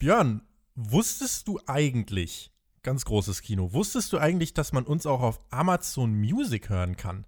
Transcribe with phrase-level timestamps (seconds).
[0.00, 0.40] Björn,
[0.76, 2.50] wusstest du eigentlich,
[2.82, 7.26] ganz großes Kino, wusstest du eigentlich, dass man uns auch auf Amazon Music hören kann?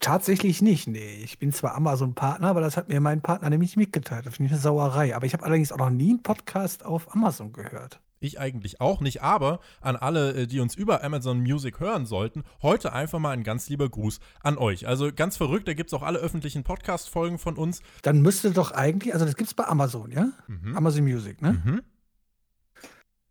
[0.00, 1.22] Tatsächlich nicht, nee.
[1.22, 4.26] Ich bin zwar Amazon-Partner, aber das hat mir mein Partner nämlich mitgeteilt.
[4.26, 5.14] Das finde ich eine Sauerei.
[5.14, 8.00] Aber ich habe allerdings auch noch nie einen Podcast auf Amazon gehört.
[8.20, 12.44] Ich eigentlich auch nicht, aber an alle, äh, die uns über Amazon Music hören sollten,
[12.62, 14.86] heute einfach mal ein ganz lieber Gruß an euch.
[14.86, 17.82] Also ganz verrückt, da gibt es auch alle öffentlichen Podcast-Folgen von uns.
[18.02, 20.28] Dann müsste doch eigentlich, also das gibt es bei Amazon, ja?
[20.46, 20.76] Mhm.
[20.76, 21.62] Amazon Music, ne?
[21.64, 21.82] Mhm.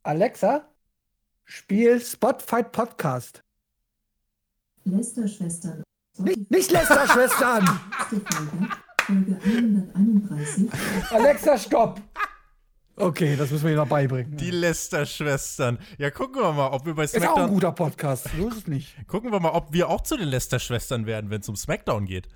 [0.03, 0.69] Alexa,
[1.43, 3.43] spiel Spotify Podcast.
[4.85, 5.83] Lästerschwestern.
[6.17, 7.67] Nicht, nicht Lästerschwestern!
[9.07, 10.69] Folge 131.
[11.11, 12.01] Alexa, stopp!
[12.99, 14.35] Okay, das müssen wir ihr noch beibringen.
[14.37, 15.77] Die Lester-Schwestern.
[15.99, 17.31] Ja, gucken wir mal, ob wir bei SmackDown.
[17.31, 18.95] Ist auch ein guter Podcast, so ist es nicht.
[19.07, 22.27] Gucken wir mal, ob wir auch zu den Lester-Schwestern werden, wenn es um SmackDown geht.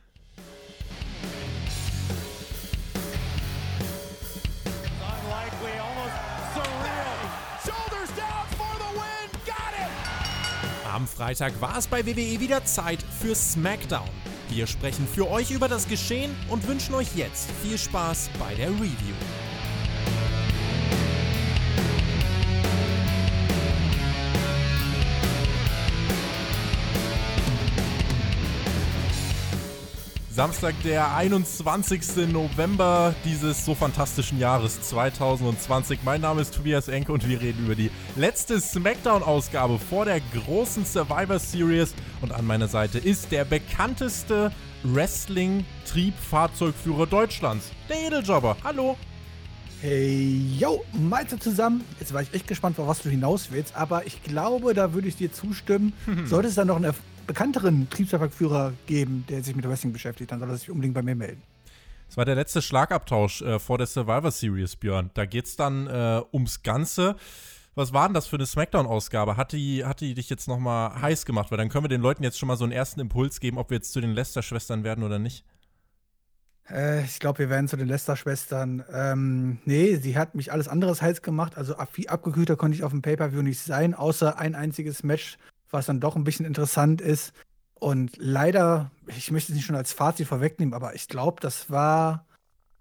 [10.93, 14.07] Am Freitag war es bei WWE wieder Zeit für SmackDown.
[14.49, 18.69] Wir sprechen für euch über das Geschehen und wünschen euch jetzt viel Spaß bei der
[18.69, 19.15] Review.
[30.41, 32.27] Samstag, der 21.
[32.33, 35.99] November dieses so fantastischen Jahres 2020.
[36.03, 40.83] Mein Name ist Tobias Enke und wir reden über die letzte SmackDown-Ausgabe vor der großen
[40.83, 41.93] Survivor Series.
[42.21, 48.57] Und an meiner Seite ist der bekannteste Wrestling-Triebfahrzeugführer Deutschlands, der Edeljobber.
[48.63, 48.97] Hallo!
[49.79, 51.83] Hey, yo, Malte zusammen.
[51.99, 55.07] Jetzt war ich echt gespannt, auf was du hinaus willst, aber ich glaube, da würde
[55.07, 55.93] ich dir zustimmen.
[56.25, 56.95] Sollte es dann noch einen
[57.27, 61.15] bekannteren Triebsfahrzeugführer geben, der sich mit Wrestling beschäftigt, dann soll er sich unbedingt bei mir
[61.15, 61.41] melden.
[62.07, 65.11] Das war der letzte Schlagabtausch äh, vor der Survivor Series, Björn.
[65.13, 67.15] Da geht es dann äh, ums Ganze.
[67.73, 69.37] Was war denn das für eine Smackdown-Ausgabe?
[69.37, 71.51] Hat die, hat die dich jetzt nochmal heiß gemacht?
[71.51, 73.69] Weil dann können wir den Leuten jetzt schon mal so einen ersten Impuls geben, ob
[73.69, 75.45] wir jetzt zu den Lester-Schwestern werden oder nicht.
[76.69, 78.83] Äh, ich glaube, wir werden zu den Lester-Schwestern.
[78.91, 81.57] Ähm, nee, sie hat mich alles anderes heiß gemacht.
[81.57, 85.37] Also ab, abgekühlter konnte ich auf dem Pay-Per-View nicht sein, außer ein einziges Match
[85.71, 87.33] was dann doch ein bisschen interessant ist.
[87.75, 92.25] Und leider, ich möchte es nicht schon als Fazit vorwegnehmen, aber ich glaube, das war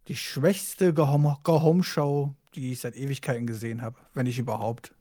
[0.09, 4.95] die schwächste Go-Home-Show, die ich seit Ewigkeiten gesehen habe, wenn ich überhaupt.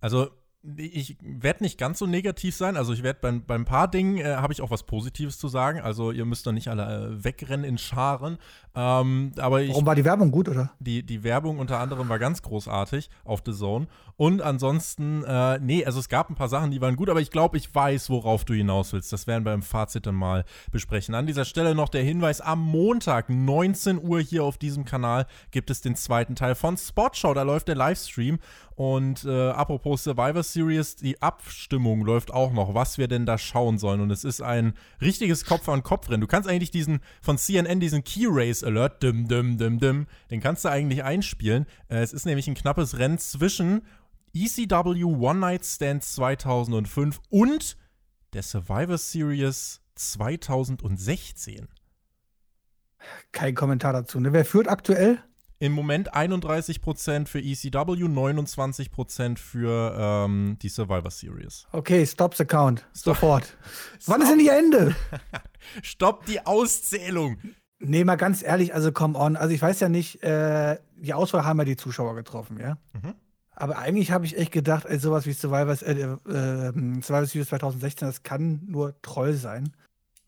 [0.00, 0.30] Also
[0.76, 2.76] ich werde nicht ganz so negativ sein.
[2.76, 5.80] Also ich werde beim, beim paar Dingen äh, habe ich auch was Positives zu sagen.
[5.80, 8.36] Also ihr müsst doch nicht alle äh, wegrennen in Scharen.
[8.74, 10.70] Ähm, aber ich, Warum war die Werbung gut, oder?
[10.78, 13.86] Die, die Werbung unter anderem war ganz großartig auf The Zone.
[14.16, 17.30] Und ansonsten, äh, nee, also es gab ein paar Sachen, die waren gut, aber ich
[17.30, 19.14] glaube, ich weiß, worauf du hinaus willst.
[19.14, 21.14] Das werden wir im Fazit dann mal besprechen.
[21.14, 25.70] An dieser Stelle noch der Hinweis, am Montag, 19 Uhr hier auf diesem Kanal, gibt
[25.70, 27.32] es den zweiten Teil von Sportshow.
[27.32, 28.38] Da läuft der Livestream.
[28.80, 33.76] Und äh, apropos Survivor Series, die Abstimmung läuft auch noch, was wir denn da schauen
[33.76, 34.00] sollen.
[34.00, 36.22] Und es ist ein richtiges Kopf-an-Kopf-Rennen.
[36.22, 40.40] Du kannst eigentlich diesen von CNN, diesen Key Race Alert, dim, dim, dim, dim, den
[40.40, 41.66] kannst du eigentlich einspielen.
[41.88, 43.82] Äh, es ist nämlich ein knappes Rennen zwischen
[44.32, 47.76] ECW One Night Stand 2005 und
[48.32, 51.68] der Survivor Series 2016.
[53.32, 54.20] Kein Kommentar dazu.
[54.20, 54.32] Ne?
[54.32, 55.22] Wer führt aktuell?
[55.62, 61.66] Im Moment 31% für ECW, 29% für ähm, die Survivor Series.
[61.72, 62.86] Okay, stop the count.
[62.94, 63.16] Stop.
[63.16, 63.58] Sofort.
[64.06, 64.96] Wann ist denn ihr Ende?
[65.82, 67.36] Stopp die Auszählung.
[67.78, 69.36] Nee, mal ganz ehrlich, also come on.
[69.36, 72.78] Also ich weiß ja nicht, äh, die Auswahl haben ja die Zuschauer getroffen, ja?
[72.94, 73.14] Mhm.
[73.50, 76.72] Aber eigentlich habe ich echt gedacht, ey, sowas wie Survivors, äh, äh,
[77.02, 79.74] Survivor Series 2016, das kann nur Troll sein.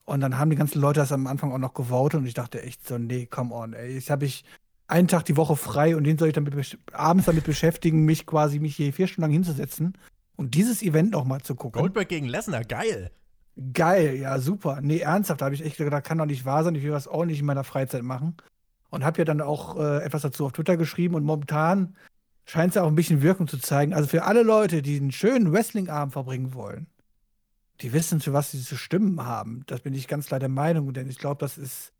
[0.04, 2.62] Und dann haben die ganzen Leute das am Anfang auch noch gewotet und ich dachte
[2.62, 3.94] echt so, nee, come on, ey.
[3.94, 4.44] Jetzt habe ich
[4.87, 8.59] einen Tag die Woche frei und den soll ich damit abends damit beschäftigen, mich quasi
[8.59, 9.97] mich hier vier Stunden lang hinzusetzen
[10.37, 11.81] und dieses Event noch mal zu gucken.
[11.81, 13.10] Goldberg gegen Lesnar, geil.
[13.72, 14.81] Geil, ja, super.
[14.82, 17.06] Nee, ernsthaft, da habe ich echt gedacht, kann doch nicht wahr sein, ich will was
[17.06, 18.37] ordentlich in meiner Freizeit machen.
[18.91, 21.97] Und habe ja dann auch äh, etwas dazu auf Twitter geschrieben und momentan
[22.44, 23.95] scheint es ja auch ein bisschen Wirkung zu zeigen.
[23.95, 26.86] Also für alle Leute, die einen schönen Wrestling-Abend verbringen wollen,
[27.80, 29.65] die wissen, für was sie zu stimmen haben.
[29.66, 31.91] Das bin ich ganz klar der Meinung, denn ich glaube, das ist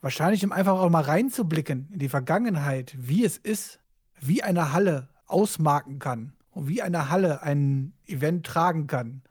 [0.00, 3.80] wahrscheinlich, um einfach auch mal reinzublicken in die Vergangenheit, wie es ist,
[4.20, 9.22] wie eine Halle ausmarken kann und wie eine Halle ein Event tragen kann,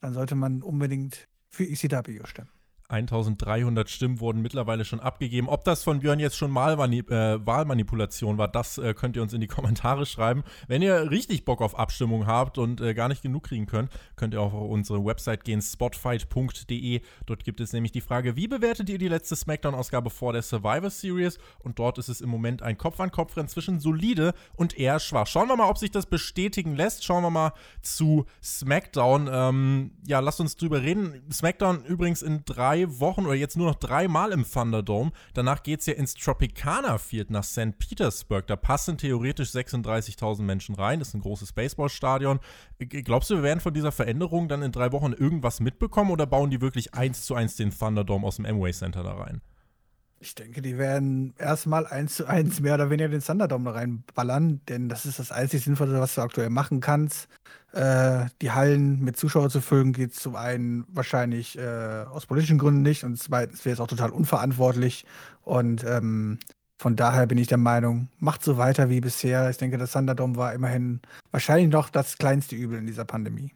[0.00, 2.50] dann sollte man unbedingt für ECW stimmen.
[2.92, 5.48] 1300 Stimmen wurden mittlerweile schon abgegeben.
[5.48, 9.32] Ob das von Björn jetzt schon mal äh, Wahlmanipulation war, das äh, könnt ihr uns
[9.32, 10.44] in die Kommentare schreiben.
[10.68, 14.34] Wenn ihr richtig Bock auf Abstimmung habt und äh, gar nicht genug kriegen könnt, könnt
[14.34, 17.00] ihr auf unsere Website gehen, spotfight.de.
[17.26, 20.90] Dort gibt es nämlich die Frage, wie bewertet ihr die letzte Smackdown-Ausgabe vor der Survivor
[20.90, 21.38] Series?
[21.60, 25.26] Und dort ist es im Moment ein Kopf-an-Kopf-Rennen zwischen solide und eher schwach.
[25.26, 27.04] Schauen wir mal, ob sich das bestätigen lässt.
[27.04, 29.30] Schauen wir mal zu SmackDown.
[29.32, 31.22] Ähm, ja, lasst uns drüber reden.
[31.32, 35.12] SmackDown übrigens in drei Wochen oder jetzt nur noch dreimal im Thunderdome.
[35.34, 37.78] Danach geht es ja ins Tropicana Field nach St.
[37.78, 38.46] Petersburg.
[38.46, 40.98] Da passen theoretisch 36.000 Menschen rein.
[40.98, 42.40] Das ist ein großes Baseballstadion.
[42.78, 46.50] Glaubst du, wir werden von dieser Veränderung dann in drei Wochen irgendwas mitbekommen oder bauen
[46.50, 49.42] die wirklich eins zu eins den Thunderdome aus dem Amway Center da rein?
[50.22, 54.88] Ich denke, die werden erstmal eins zu eins mehr oder weniger den Thunderdome reinballern, denn
[54.88, 57.28] das ist das einzig Sinnvolle, was du aktuell machen kannst.
[57.72, 62.82] Äh, die Hallen mit Zuschauern zu füllen, geht zum einen wahrscheinlich äh, aus politischen Gründen
[62.82, 65.06] nicht und zweitens wäre es auch total unverantwortlich.
[65.42, 66.38] Und ähm,
[66.78, 69.50] von daher bin ich der Meinung, macht so weiter wie bisher.
[69.50, 71.00] Ich denke, das Thunderdome war immerhin
[71.32, 73.50] wahrscheinlich noch das kleinste Übel in dieser Pandemie.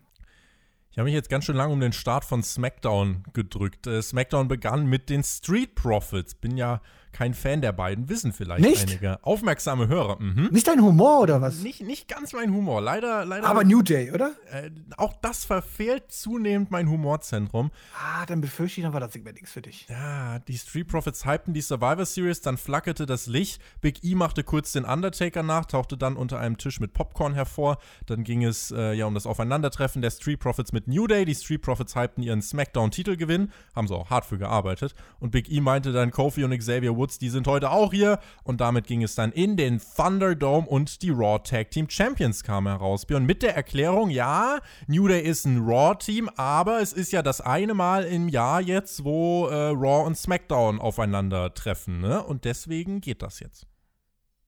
[0.96, 3.86] Ich habe mich jetzt ganz schön lange um den Start von SmackDown gedrückt.
[3.86, 6.34] Äh, SmackDown begann mit den Street Profits.
[6.34, 6.80] Bin ja
[7.16, 8.82] kein Fan der beiden, wissen vielleicht nicht?
[8.82, 9.24] einige.
[9.24, 10.20] Aufmerksame Hörer.
[10.20, 10.50] Mhm.
[10.52, 11.60] Nicht dein Humor oder was?
[11.62, 12.82] Nicht, nicht ganz mein Humor.
[12.82, 13.46] Leider, leider.
[13.46, 14.32] Aber New Day, oder?
[14.52, 17.70] Äh, auch das verfehlt zunehmend mein Humorzentrum.
[17.98, 19.86] Ah, dann befürchte ich, dann war das Segment nichts für dich.
[19.88, 23.62] Ja, die Street Profits hypten die Survivor Series, dann flackerte das Licht.
[23.80, 27.78] Big E machte kurz den Undertaker nach, tauchte dann unter einem Tisch mit Popcorn hervor.
[28.04, 31.24] Dann ging es äh, ja um das Aufeinandertreffen der Street Profits mit New Day.
[31.24, 34.94] Die Street Profits hypten ihren SmackDown-Titelgewinn, haben sie auch hart für gearbeitet.
[35.18, 38.18] Und Big E meinte dann, Kofi und Xavier Woods Woods, die sind heute auch hier.
[38.42, 42.66] Und damit ging es dann in den Thunderdome und die Raw Tag Team Champions kamen
[42.66, 43.06] heraus.
[43.06, 44.58] Björn, mit der Erklärung, ja,
[44.88, 49.04] New Day ist ein Raw-Team, aber es ist ja das eine Mal im Jahr jetzt,
[49.04, 52.00] wo äh, Raw und SmackDown aufeinandertreffen.
[52.00, 52.22] Ne?
[52.24, 53.66] Und deswegen geht das jetzt.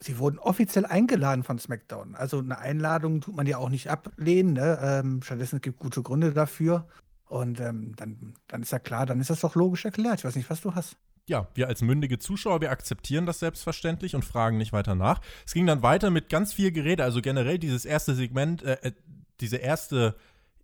[0.00, 2.16] Sie wurden offiziell eingeladen von SmackDown.
[2.16, 4.54] Also eine Einladung tut man ja auch nicht ablehnen.
[4.54, 4.78] Ne?
[4.82, 6.88] Ähm, stattdessen gibt es gute Gründe dafür.
[7.26, 10.20] Und ähm, dann, dann ist ja klar, dann ist das doch logisch erklärt.
[10.20, 10.96] Ich weiß nicht, was du hast
[11.28, 15.20] ja, wir als mündige Zuschauer, wir akzeptieren das selbstverständlich und fragen nicht weiter nach.
[15.46, 18.92] Es ging dann weiter mit ganz viel Gerede, also generell dieses erste Segment, äh, äh
[19.40, 20.16] diese erste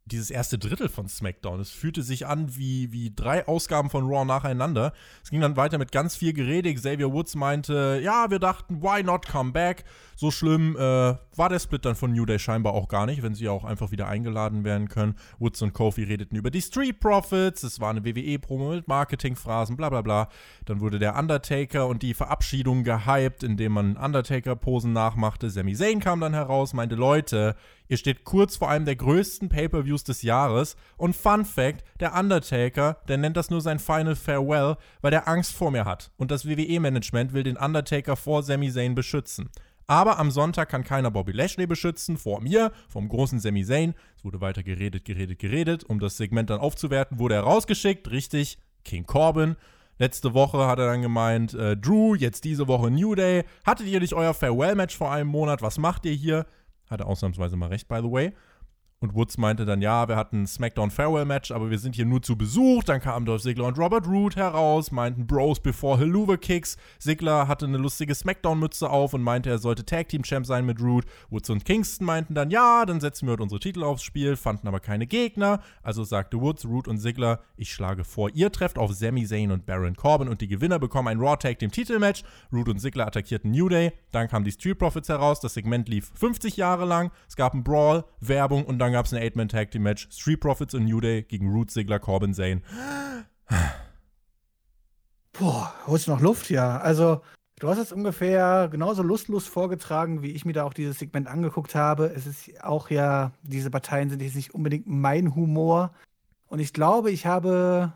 [0.07, 1.61] dieses erste Drittel von SmackDown.
[1.61, 4.93] Es fühlte sich an wie, wie drei Ausgaben von Raw nacheinander.
[5.23, 6.73] Es ging dann weiter mit ganz viel Gerede.
[6.75, 9.85] Xavier Woods meinte, ja, wir dachten, why not come back?
[10.15, 13.35] So schlimm äh, war der Split dann von New Day scheinbar auch gar nicht, wenn
[13.35, 15.15] sie auch einfach wieder eingeladen werden können.
[15.39, 17.63] Woods und Kofi redeten über die Street Profits.
[17.63, 20.29] Es war eine WWE-Promo mit Marketingphrasen, bla bla bla.
[20.67, 25.49] Dann wurde der Undertaker und die Verabschiedung gehypt, indem man Undertaker-Posen nachmachte.
[25.49, 27.57] Sami Zayn kam dann heraus, meinte, Leute,
[27.89, 32.97] Ihr steht kurz vor einem der größten Pay-per-Views des Jahres und Fun Fact, der Undertaker,
[33.09, 36.47] der nennt das nur sein Final Farewell, weil der Angst vor mir hat und das
[36.47, 39.51] WWE-Management will den Undertaker vor Sami Zayn beschützen.
[39.87, 43.95] Aber am Sonntag kann keiner Bobby Lashley beschützen, vor mir, vom großen Sami Zayn.
[44.17, 45.85] Es wurde weiter geredet, geredet, geredet.
[45.85, 48.11] Um das Segment dann aufzuwerten, wurde er rausgeschickt.
[48.11, 49.57] Richtig, King Corbin.
[49.99, 53.45] Letzte Woche hat er dann gemeint, äh, Drew, jetzt diese Woche New Day.
[53.65, 55.63] Hattet ihr nicht euer Farewell-Match vor einem Monat?
[55.63, 56.47] Was macht ihr hier?
[56.89, 58.33] Hatte ausnahmsweise mal recht, by the way.
[59.05, 62.07] Und Woods meinte dann, ja, wir hatten ein SmackDown Farewell Match, aber wir sind hier
[62.07, 62.85] nur zu Besuch.
[62.85, 66.79] Dann kamen Dolph Ziggler und Robert Root heraus, meinten Bros before Helluva Kicks.
[66.99, 70.81] Ziggler hatte eine lustige SmackDown-Mütze auf und meinte, er sollte Tag Team Champ sein mit
[70.81, 71.05] Root.
[71.29, 74.69] Woods und Kingston meinten dann, ja, dann setzen wir heute unsere Titel aufs Spiel, fanden
[74.69, 75.61] aber keine Gegner.
[75.83, 79.67] Also sagte Woods, Root und Ziggler, ich schlage vor, ihr trefft auf Sami Zayn und
[79.67, 82.23] Baron Corbin und die Gewinner bekommen ein Raw Tag Team Titelmatch.
[82.51, 83.93] Root und Ziggler attackierten New Day.
[84.13, 85.41] Dann kamen die Street Profits heraus.
[85.41, 87.11] Das Segment lief 50 Jahre lang.
[87.29, 90.39] Es gab einen Brawl, Werbung und dann gab es eine Eight-Man Tag Team Match Street
[90.39, 92.63] Profits und New Day gegen Root Sigler, Corbin Zane.
[95.33, 96.49] Boah, holst du noch Luft?
[96.49, 97.21] Ja, also
[97.59, 101.75] du hast es ungefähr genauso lustlos vorgetragen, wie ich mir da auch dieses Segment angeguckt
[101.75, 102.07] habe.
[102.15, 105.93] Es ist auch ja, diese Parteien sind jetzt nicht unbedingt mein Humor.
[106.47, 107.95] Und ich glaube, ich habe,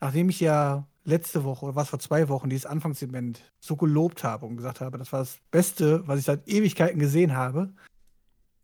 [0.00, 4.46] nachdem ich ja letzte Woche oder was vor zwei Wochen dieses Anfangssegment so gelobt habe
[4.46, 7.74] und gesagt habe, das war das Beste, was ich seit Ewigkeiten gesehen habe.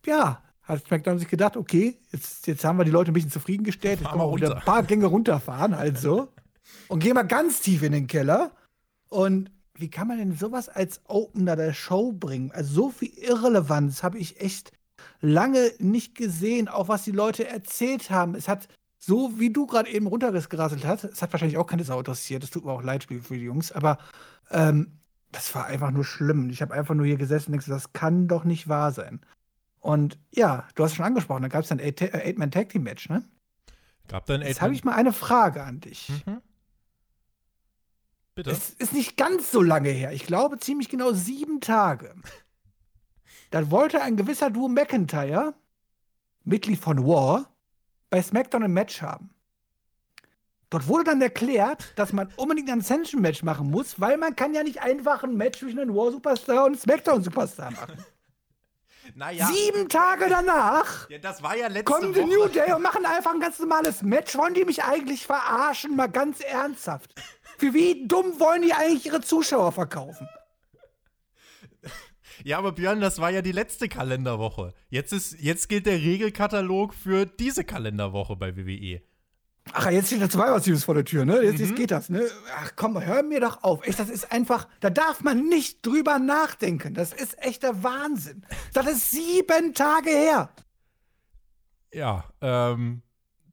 [0.06, 4.00] Ja, hat SmackDown sich gedacht, okay, jetzt, jetzt haben wir die Leute ein bisschen zufriedengestellt,
[4.00, 6.28] jetzt können wir wieder ein paar Gänge runterfahren, also.
[6.88, 8.52] und gehen mal ganz tief in den Keller.
[9.08, 12.52] Und wie kann man denn sowas als Opener der Show bringen?
[12.52, 14.72] Also so viel Irrelevanz habe ich echt
[15.20, 18.34] lange nicht gesehen, auch was die Leute erzählt haben.
[18.34, 21.98] Es hat so, wie du gerade eben runtergerasselt hast, es hat wahrscheinlich auch keine Sau
[21.98, 23.98] interessiert, es tut mir auch leid für die Jungs, aber
[24.50, 24.98] ähm,
[25.30, 26.50] das war einfach nur schlimm.
[26.50, 29.20] Ich habe einfach nur hier gesessen und gedacht, das kann doch nicht wahr sein.
[29.80, 33.25] Und ja, du hast schon angesprochen, da gab es ein Eight-Man-Tag-Team-Match, ne?
[34.08, 36.08] Gab dann Jetzt habe ich mal eine Frage an dich.
[36.26, 36.40] Mhm.
[38.35, 38.50] Bitte?
[38.50, 40.12] Es ist nicht ganz so lange her.
[40.12, 42.14] Ich glaube ziemlich genau sieben Tage.
[43.50, 45.54] Da wollte ein gewisser Drew McIntyre,
[46.44, 47.50] Mitglied von War,
[48.11, 49.30] bei SmackDown ein Match haben.
[50.68, 54.62] Dort wurde dann erklärt, dass man unbedingt ein Ascension-Match machen muss, weil man kann ja
[54.62, 58.04] nicht einfach ein Match zwischen einem War-Superstar und SmackDown-Superstar machen.
[59.14, 59.46] Naja.
[59.46, 62.24] Sieben Tage danach Ja, das war ja letzte kommen die.
[62.24, 64.36] New Day und machen einfach ein ganz normales Match.
[64.36, 65.96] Wollen die mich eigentlich verarschen?
[65.96, 67.14] Mal ganz ernsthaft.
[67.58, 70.28] Für wie dumm wollen die eigentlich ihre Zuschauer verkaufen?
[72.44, 74.72] Ja, aber Björn, das war ja die letzte Kalenderwoche.
[74.90, 78.56] Jetzt, ist, jetzt gilt der Regelkatalog für diese Kalenderwoche bei.
[78.56, 79.02] WWE.
[79.72, 81.42] Ach, jetzt steht der Zweierteams vor der Tür, ne?
[81.42, 81.66] Jetzt, Mhm.
[81.66, 82.22] jetzt geht das, ne?
[82.56, 83.87] Ach komm, hör mir doch auf.
[83.87, 86.94] Echt, das ist einfach, da darf man nicht drüber nachdenken.
[86.94, 88.44] Das ist echter Wahnsinn.
[88.72, 90.50] Das ist sieben Tage her.
[91.92, 93.02] Ja, ähm,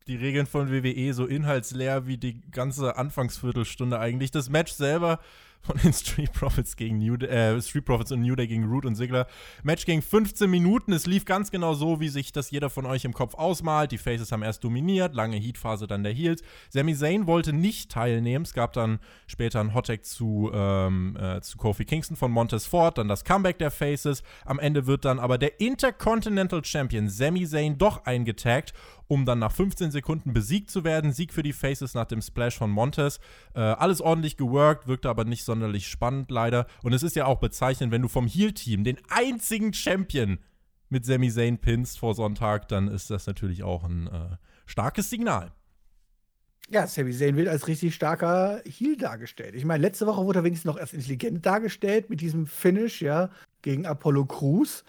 [0.08, 4.32] die Regeln von WWE so inhaltsleer wie die ganze Anfangsviertelstunde eigentlich.
[4.32, 5.20] Das Match selber
[5.66, 8.86] von den Street Profits gegen New Day, äh, Street Profits und New Day gegen Root
[8.86, 9.28] und Ziggler.
[9.64, 10.94] Match ging 15 Minuten.
[10.94, 13.92] Es lief ganz genau so, wie sich das jeder von euch im Kopf ausmalt.
[13.92, 16.44] Die Faces haben erst dominiert, lange Heatphase dann der Heels.
[16.70, 18.46] Sami Zayn wollte nicht teilnehmen.
[18.46, 22.98] Es gab dann später einen Hottag zu, ähm, äh, zu Kofi Kingston von Montez Ford,
[22.98, 24.24] dann das Comeback der Faces.
[24.46, 28.74] Am Ende wird dann aber der Intercontinental Champion Sami Zayn doch eingetaggt,
[29.08, 31.12] um dann nach 15 Sekunden besiegt zu werden.
[31.12, 33.20] Sieg für die Faces nach dem Splash von Montez.
[33.54, 36.68] Äh, alles ordentlich geworkt, wirkte aber nicht sonderlich spannend leider.
[36.84, 40.40] Und es ist ja auch bezeichnend, wenn du vom Heel-Team den einzigen Champion
[40.90, 45.52] mit Sami Zayn pinst vor Sonntag, dann ist das natürlich auch ein äh, starkes Signal.
[46.70, 49.56] Ja, Sami Zayn wird als richtig starker Heel dargestellt.
[49.56, 53.30] Ich meine, letzte Woche wurde er wenigstens noch erst intelligent dargestellt mit diesem Finish, ja,
[53.62, 54.84] gegen Apollo Crews.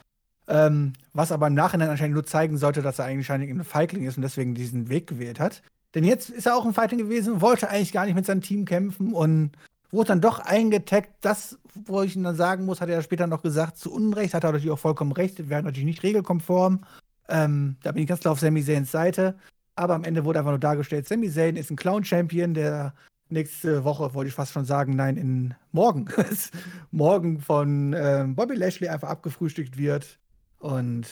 [0.49, 4.17] Ähm, was aber im Nachhinein anscheinend nur zeigen sollte, dass er eigentlich ein Feigling ist
[4.17, 5.63] und deswegen diesen Weg gewählt hat.
[5.95, 8.65] Denn jetzt ist er auch ein Fighting gewesen, wollte eigentlich gar nicht mit seinem Team
[8.65, 9.53] kämpfen und
[9.91, 11.11] wurde dann doch eingetaggt.
[11.21, 14.45] Das, wo ich ihn dann sagen muss, hat er später noch gesagt, zu Unrecht, hat
[14.45, 16.85] er natürlich auch vollkommen recht, wäre natürlich nicht regelkonform.
[17.29, 19.37] Ähm, da bin ich ganz klar auf Sami Zayns Seite.
[19.75, 22.95] Aber am Ende wurde einfach nur dargestellt, Sami Zayn ist ein Clown-Champion, der
[23.29, 26.09] nächste Woche, wollte ich fast schon sagen, nein, in morgen,
[26.91, 30.19] morgen von ähm, Bobby Lashley einfach abgefrühstückt wird.
[30.59, 31.07] Und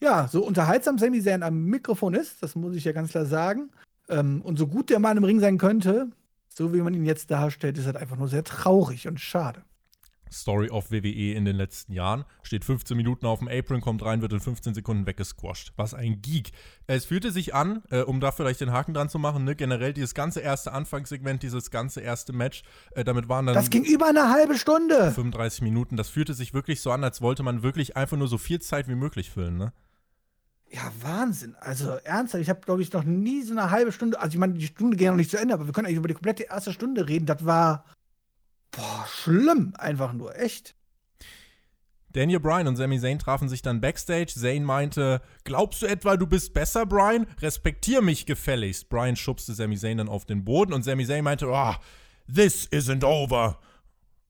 [0.00, 3.70] ja, so unterhaltsam Sami Zayn am Mikrofon ist, das muss ich ja ganz klar sagen.
[4.08, 6.10] Ähm, und so gut der Mann im Ring sein könnte,
[6.48, 9.62] so wie man ihn jetzt darstellt, ist halt einfach nur sehr traurig und schade.
[10.32, 12.24] Story of WWE in den letzten Jahren.
[12.42, 15.72] Steht 15 Minuten auf dem Apron, kommt rein, wird in 15 Sekunden weggesquasht.
[15.76, 16.50] Was ein Geek.
[16.86, 19.92] Es fühlte sich an, äh, um da vielleicht den Haken dran zu machen, ne, generell
[19.92, 24.06] dieses ganze erste Anfangssegment, dieses ganze erste Match, äh, damit waren dann Das ging über
[24.06, 25.12] eine halbe Stunde.
[25.12, 25.96] 35 Minuten.
[25.96, 28.88] Das fühlte sich wirklich so an, als wollte man wirklich einfach nur so viel Zeit
[28.88, 29.72] wie möglich füllen, ne?
[30.70, 31.56] Ja, Wahnsinn.
[31.60, 34.54] Also ernsthaft, ich habe, glaube ich, noch nie so eine halbe Stunde, also ich meine,
[34.54, 36.72] die Stunde geht noch nicht zu Ende, aber wir können eigentlich über die komplette erste
[36.72, 37.24] Stunde reden.
[37.24, 37.84] Das war,
[38.78, 40.74] boah, schlimm, einfach nur, echt.
[42.12, 44.32] Daniel Bryan und Sami Zayn trafen sich dann backstage.
[44.34, 47.26] Zayn meinte, glaubst du etwa, du bist besser, Bryan?
[47.40, 48.88] Respektier mich gefälligst.
[48.88, 51.74] Bryan schubste Sami Zayn dann auf den Boden und Sami Zayn meinte, oh,
[52.32, 53.58] this isn't over.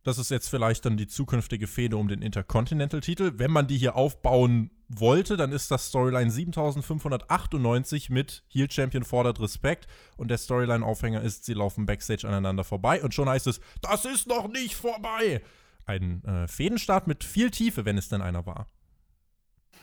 [0.02, 3.34] Das ist jetzt vielleicht dann die zukünftige Fehde um den Intercontinental-Titel.
[3.36, 9.40] Wenn man die hier aufbauen wollte, dann ist das Storyline 7598 mit Heel Champion fordert
[9.40, 14.04] Respekt und der Storyline-Aufhänger ist, sie laufen backstage aneinander vorbei und schon heißt es, das
[14.04, 15.42] ist noch nicht vorbei.
[15.84, 18.66] Ein äh, Fädenstart mit viel Tiefe, wenn es denn einer war.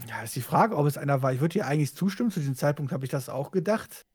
[0.08, 1.34] Ja, ist die Frage, ob es einer war.
[1.34, 2.32] Ich würde dir eigentlich zustimmen.
[2.32, 4.06] Zu diesem Zeitpunkt habe ich das auch gedacht.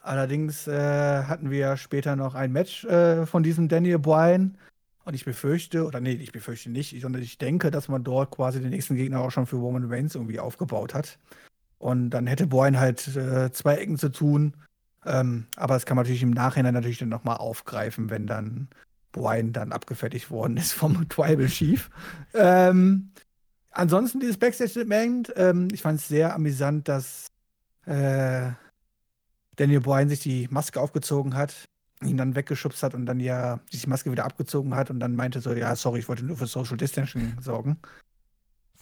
[0.00, 4.58] Allerdings äh, hatten wir später noch ein Match äh, von diesem Daniel Bryan.
[5.04, 8.60] Und ich befürchte, oder nee, ich befürchte nicht, sondern ich denke, dass man dort quasi
[8.60, 11.18] den nächsten Gegner auch schon für Roman Reigns irgendwie aufgebaut hat.
[11.78, 14.54] Und dann hätte Bryan halt äh, zwei Ecken zu tun.
[15.06, 18.68] Ähm, aber das kann man natürlich im Nachhinein natürlich dann nochmal aufgreifen, wenn dann
[19.12, 21.90] Bryan dann abgefertigt worden ist vom Tribal Chief.
[22.34, 23.10] ähm,
[23.70, 27.28] ansonsten dieses Backstage-Segment, ähm, ich fand es sehr amüsant, dass
[27.86, 28.50] äh,
[29.56, 31.68] Daniel Bryan sich die Maske aufgezogen hat,
[32.04, 35.40] ihn dann weggeschubst hat und dann ja die Maske wieder abgezogen hat und dann meinte
[35.40, 37.78] so, ja, sorry, ich wollte nur für Social Distancing sorgen.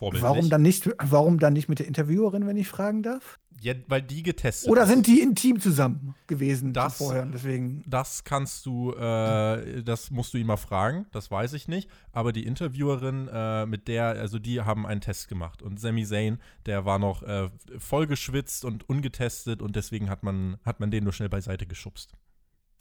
[0.00, 3.40] Warum dann nicht, warum dann nicht mit der Interviewerin, wenn ich fragen darf?
[3.60, 8.22] Ja, weil die getestet Oder sind die intim zusammen gewesen Das- vorher und deswegen Das
[8.22, 11.90] kannst du, äh, das musst du ihn mal fragen, das weiß ich nicht.
[12.12, 15.60] Aber die Interviewerin, äh, mit der, also die haben einen Test gemacht.
[15.62, 17.48] Und Sami Zayn, der war noch äh,
[17.78, 22.12] voll geschwitzt und ungetestet und deswegen hat man, hat man den nur schnell beiseite geschubst.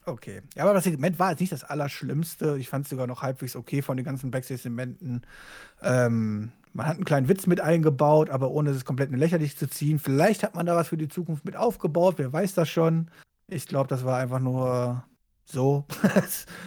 [0.07, 0.41] Okay.
[0.55, 2.55] Ja, aber das Segment war jetzt nicht das Allerschlimmste.
[2.57, 5.23] Ich fand es sogar noch halbwegs okay von den ganzen Backstage-Segmenten.
[5.81, 9.99] Ähm, man hat einen kleinen Witz mit eingebaut, aber ohne es komplett lächerlich zu ziehen.
[9.99, 13.11] Vielleicht hat man da was für die Zukunft mit aufgebaut, wer weiß das schon.
[13.47, 15.03] Ich glaube, das war einfach nur
[15.49, 15.85] so.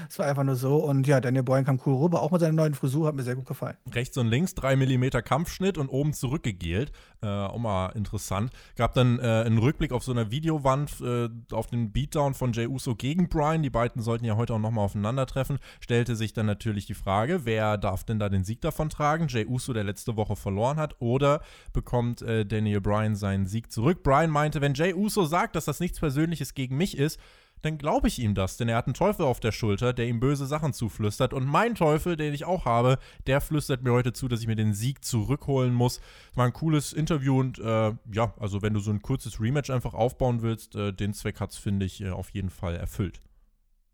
[0.09, 0.77] Es war einfach nur so.
[0.77, 3.37] Und ja, Daniel Bryan kam cool rüber, auch mit seiner neuen Frisur, hat mir sehr
[3.37, 3.77] gut gefallen.
[3.93, 6.91] Rechts und links 3 mm Kampfschnitt und oben zurückgegelt.
[7.23, 8.51] Äh, auch mal interessant.
[8.77, 12.67] Gab dann äh, einen Rückblick auf so einer Videowand äh, auf den Beatdown von Jey
[12.67, 13.63] Uso gegen Bryan.
[13.63, 15.59] Die beiden sollten ja heute auch nochmal aufeinandertreffen.
[15.81, 19.29] Stellte sich dann natürlich die Frage, wer darf denn da den Sieg davon tragen?
[19.29, 24.03] Jey Uso, der letzte Woche verloren hat, oder bekommt äh, Daniel Bryan seinen Sieg zurück?
[24.03, 27.21] Bryan meinte, wenn Jey Uso sagt, dass das nichts Persönliches gegen mich ist,
[27.63, 30.21] dann glaube ich ihm das, denn er hat einen Teufel auf der Schulter, der ihm
[30.21, 31.35] böse Sachen zuflüstert.
[31.35, 34.57] Und mein Teufel, den ich auch habe, der flüstert mir heute zu, dass ich mir
[34.57, 36.01] den Sieg zurückholen muss.
[36.35, 39.95] War ein cooles Interview und äh, ja, also wenn du so ein kurzes Rematch einfach
[39.95, 43.21] aufbauen willst, äh, den Zweck hat es, finde ich, äh, auf jeden Fall erfüllt.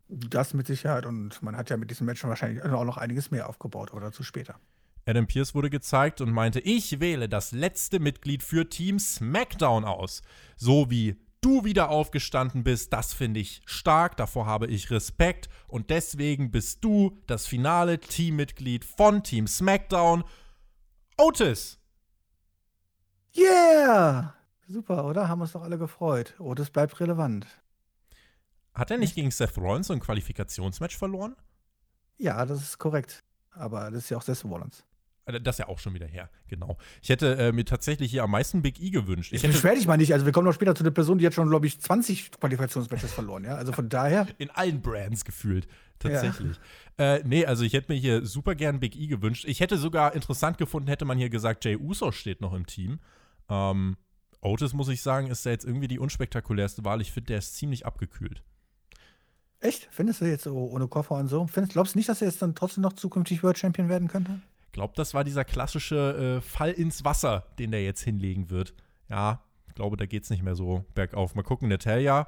[0.07, 3.49] Das mit Sicherheit und man hat ja mit diesem Match wahrscheinlich auch noch einiges mehr
[3.49, 4.59] aufgebaut oder zu später.
[5.05, 10.21] Adam Pierce wurde gezeigt und meinte, ich wähle das letzte Mitglied für Team SmackDown aus.
[10.57, 11.15] So wie
[11.47, 16.83] du wieder aufgestanden bist, das finde ich stark, davor habe ich Respekt und deswegen bist
[16.83, 20.25] du das finale Teammitglied von Team SmackDown,
[21.17, 21.79] Otis.
[23.33, 24.33] Yeah!
[24.67, 25.29] Super, oder?
[25.29, 26.35] Haben uns doch alle gefreut.
[26.39, 27.47] Otis bleibt relevant.
[28.73, 31.37] Hat er nicht gegen Seth Rollins so ein Qualifikationsmatch verloren?
[32.17, 33.23] Ja, das ist korrekt.
[33.51, 34.83] Aber das ist ja auch Seth Rollins.
[35.27, 36.77] Äh, das ist ja auch schon wieder her, genau.
[37.01, 39.33] Ich hätte äh, mir tatsächlich hier am meisten Big E gewünscht.
[39.33, 40.13] Ich, ich beschwer dich mal nicht.
[40.13, 43.13] Also, wir kommen noch später zu einer Person, die hat schon, glaube ich, 20 Qualifikationsmatches
[43.13, 43.55] verloren, ja.
[43.55, 44.27] Also von daher.
[44.37, 45.67] In allen Brands gefühlt,
[45.99, 46.57] tatsächlich.
[46.97, 47.15] Ja.
[47.15, 49.45] Äh, nee, also ich hätte mir hier super gern Big E gewünscht.
[49.47, 52.99] Ich hätte sogar interessant gefunden, hätte man hier gesagt, Jay Uso steht noch im Team.
[53.49, 53.97] Ähm,
[54.41, 57.01] Otis, muss ich sagen, ist da jetzt irgendwie die unspektakulärste Wahl.
[57.01, 58.43] Ich finde, der ist ziemlich abgekühlt.
[59.59, 59.87] Echt?
[59.91, 61.47] Findest du jetzt so ohne Koffer und so?
[61.47, 64.39] Findest, glaubst du nicht, dass er jetzt dann trotzdem noch zukünftig World Champion werden könnte?
[64.71, 68.73] Glaube, das war dieser klassische äh, Fall ins Wasser, den der jetzt hinlegen wird.
[69.09, 71.35] Ja, ich glaube, da geht es nicht mehr so bergauf.
[71.35, 72.27] Mal gucken, Natalia,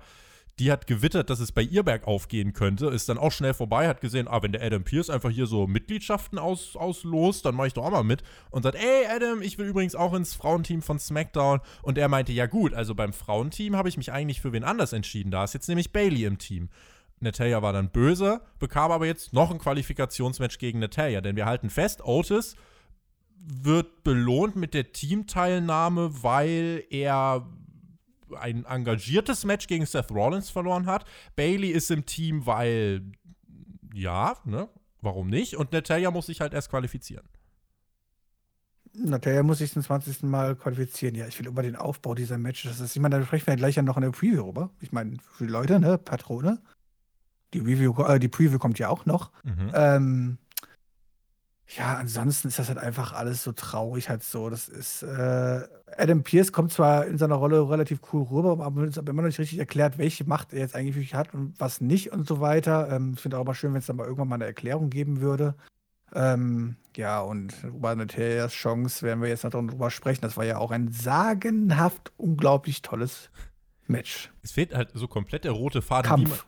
[0.60, 3.88] die hat gewittert, dass es bei ihr bergauf gehen könnte, ist dann auch schnell vorbei,
[3.88, 7.68] hat gesehen, ah, wenn der Adam Pierce einfach hier so Mitgliedschaften aus, auslost, dann mache
[7.68, 8.24] ich doch auch mal mit.
[8.52, 11.62] Und sagt, ey, Adam, ich will übrigens auch ins Frauenteam von SmackDown.
[11.82, 14.92] Und er meinte, ja gut, also beim Frauenteam habe ich mich eigentlich für wen anders
[14.92, 15.32] entschieden.
[15.32, 16.70] Da ist jetzt nämlich Bailey im Team.
[17.22, 21.22] Natalia war dann böse, bekam aber jetzt noch ein Qualifikationsmatch gegen Natalia.
[21.22, 22.56] Denn wir halten fest, Otis
[23.42, 27.48] wird belohnt mit der Teamteilnahme, weil er
[28.38, 31.06] ein engagiertes Match gegen Seth Rollins verloren hat.
[31.36, 33.02] Bailey ist im Team, weil
[33.94, 34.70] ja, ne?
[35.02, 35.56] Warum nicht?
[35.56, 37.26] Und Natalia muss sich halt erst qualifizieren.
[38.94, 40.24] Natalia muss sich zum 20.
[40.24, 41.16] Mal qualifizieren.
[41.16, 42.82] Ja, ich will über den Aufbau dieser Matches.
[42.82, 44.72] ich meine, da sprechen wir gleich ja noch in der Preview rüber.
[44.82, 46.62] Ich meine, für die Leute, ne, Patrone.
[47.54, 49.32] Die Review, äh, die Preview kommt ja auch noch.
[49.44, 49.72] Mhm.
[49.74, 50.38] Ähm,
[51.78, 54.50] ja, ansonsten ist das halt einfach alles so traurig halt so.
[54.50, 58.98] Das ist, äh, Adam Pierce kommt zwar in seiner Rolle relativ cool rüber, aber es
[58.98, 61.80] ist immer noch nicht richtig erklärt, welche Macht er jetzt eigentlich wirklich hat und was
[61.80, 62.90] nicht und so weiter.
[62.92, 65.22] Ähm, ich finde auch mal schön, wenn es dann mal irgendwann mal eine Erklärung geben
[65.22, 65.54] würde.
[66.14, 70.22] Ähm, ja, und über Natalias Chance werden wir jetzt noch drüber sprechen.
[70.22, 73.30] Das war ja auch ein sagenhaft unglaublich tolles
[73.86, 74.32] Match.
[74.42, 76.10] Es fehlt halt so komplett der rote Faden.
[76.10, 76.48] Kampf.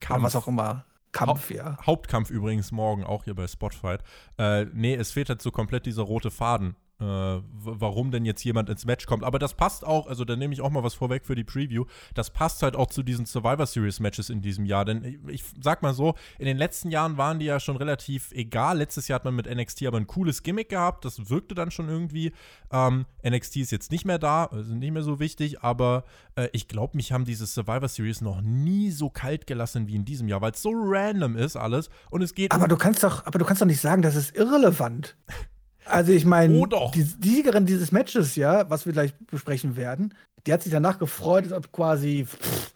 [0.00, 0.22] Kampf.
[0.24, 0.84] was auch immer.
[1.12, 1.78] Kampf, ha ja.
[1.84, 4.02] Hauptkampf übrigens morgen, auch hier bei Spotfight.
[4.38, 8.84] Äh, nee, es fehlt halt so komplett dieser rote Faden warum denn jetzt jemand ins
[8.84, 9.24] Match kommt.
[9.24, 11.84] Aber das passt auch, also da nehme ich auch mal was vorweg für die Preview.
[12.14, 14.84] Das passt halt auch zu diesen Survivor Series Matches in diesem Jahr.
[14.84, 18.32] Denn ich, ich sag mal so, in den letzten Jahren waren die ja schon relativ
[18.32, 18.78] egal.
[18.78, 21.04] Letztes Jahr hat man mit NXT aber ein cooles Gimmick gehabt.
[21.04, 22.32] Das wirkte dann schon irgendwie.
[22.70, 26.04] Ähm, NXT ist jetzt nicht mehr da, sind nicht mehr so wichtig, aber
[26.36, 30.04] äh, ich glaube, mich haben diese Survivor Series noch nie so kalt gelassen wie in
[30.04, 32.52] diesem Jahr, weil es so random ist alles und es geht.
[32.52, 35.16] Aber du kannst doch, aber du kannst doch nicht sagen, das ist irrelevant.
[35.84, 40.14] Also ich meine, oh die, Siegerin dieses Matches, ja, was wir gleich besprechen werden,
[40.46, 42.72] die hat sich danach gefreut, als ob quasi, pff,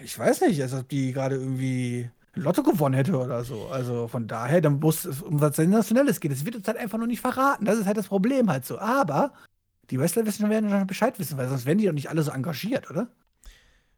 [0.00, 3.68] ich weiß nicht, als ob die gerade irgendwie Lotto gewonnen hätte oder so.
[3.68, 6.32] Also von daher, dann muss es um was Sensationelles gehen.
[6.32, 7.64] Es wird uns halt einfach nur nicht verraten.
[7.64, 8.78] Das ist halt das Problem halt so.
[8.78, 9.32] Aber
[9.90, 12.30] die Wrestler wissen werden schon Bescheid wissen, weil sonst wären die doch nicht alle so
[12.30, 13.08] engagiert, oder?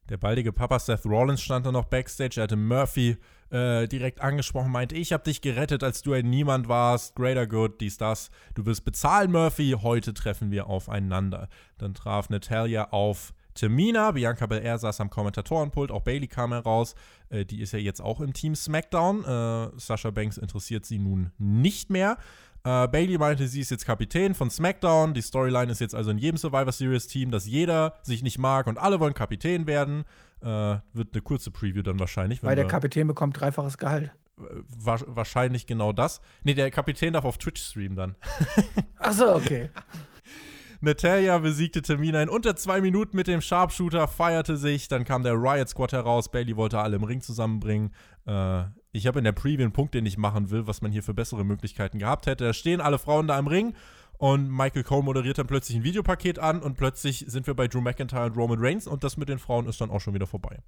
[0.09, 2.41] Der baldige Papa Seth Rollins stand da noch backstage.
[2.41, 3.17] Er hatte Murphy
[3.51, 7.15] äh, direkt angesprochen, meinte, ich habe dich gerettet, als du ein Niemand warst.
[7.17, 8.31] Greater Good, dies, das.
[8.55, 9.77] Du wirst bezahlen, Murphy.
[9.83, 11.49] Heute treffen wir aufeinander.
[11.79, 14.13] Dann traf Natalia auf Tamina.
[14.13, 15.91] Bianca Belair saß am Kommentatorenpult.
[15.91, 16.95] Auch Bailey kam heraus.
[17.29, 19.25] Äh, die ist ja jetzt auch im Team SmackDown.
[19.25, 22.17] Äh, Sasha Banks interessiert sie nun nicht mehr.
[22.65, 25.15] Äh, Bailey meinte, sie ist jetzt Kapitän von SmackDown.
[25.15, 28.67] Die Storyline ist jetzt also in jedem Survivor Series Team, dass jeder sich nicht mag
[28.67, 30.05] und alle wollen Kapitän werden.
[30.43, 32.43] Äh, wird eine kurze Preview dann wahrscheinlich.
[32.43, 34.11] Weil der Kapitän bekommt dreifaches Gehalt.
[34.37, 36.21] Wa wahrscheinlich genau das.
[36.45, 38.17] Nee, der Kapitän darf auf Twitch streamen dann.
[38.99, 39.71] Ach so, okay.
[40.81, 45.35] Natalia besiegte Tamina in unter zwei Minuten mit dem Sharpshooter, feierte sich, dann kam der
[45.35, 47.93] Riot Squad heraus, Bailey wollte alle im Ring zusammenbringen.
[48.27, 51.03] Äh, ich habe in der Preview einen Punkt, den ich machen will, was man hier
[51.03, 52.45] für bessere Möglichkeiten gehabt hätte.
[52.45, 53.75] Da stehen alle Frauen da im Ring
[54.19, 57.81] und Michael Cole moderiert dann plötzlich ein Videopaket an und plötzlich sind wir bei Drew
[57.81, 60.59] McIntyre und Roman Reigns und das mit den Frauen ist dann auch schon wieder vorbei.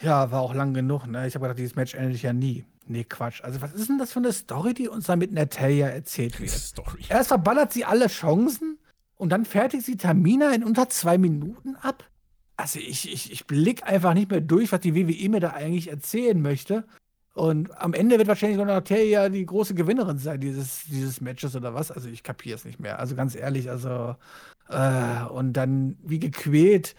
[0.00, 1.06] Ja, war auch lang genug.
[1.06, 1.26] Ne?
[1.26, 2.64] Ich habe gedacht, dieses Match endet ja nie.
[2.86, 3.42] Nee, Quatsch.
[3.42, 6.50] Also, was ist denn das für eine Story, die uns da mit Natalia erzählt wird?
[6.50, 7.04] Story.
[7.08, 8.78] Erst verballert sie alle Chancen
[9.14, 12.04] und dann fertigt sie Tamina in unter zwei Minuten ab.
[12.62, 15.90] Also, ich, ich, ich blick einfach nicht mehr durch, was die WWE mir da eigentlich
[15.90, 16.84] erzählen möchte.
[17.34, 21.90] Und am Ende wird wahrscheinlich Natalia die große Gewinnerin sein, dieses, dieses Matches oder was.
[21.90, 23.00] Also, ich kapiere es nicht mehr.
[23.00, 24.14] Also, ganz ehrlich, also.
[24.68, 26.94] Äh, und dann wie gequält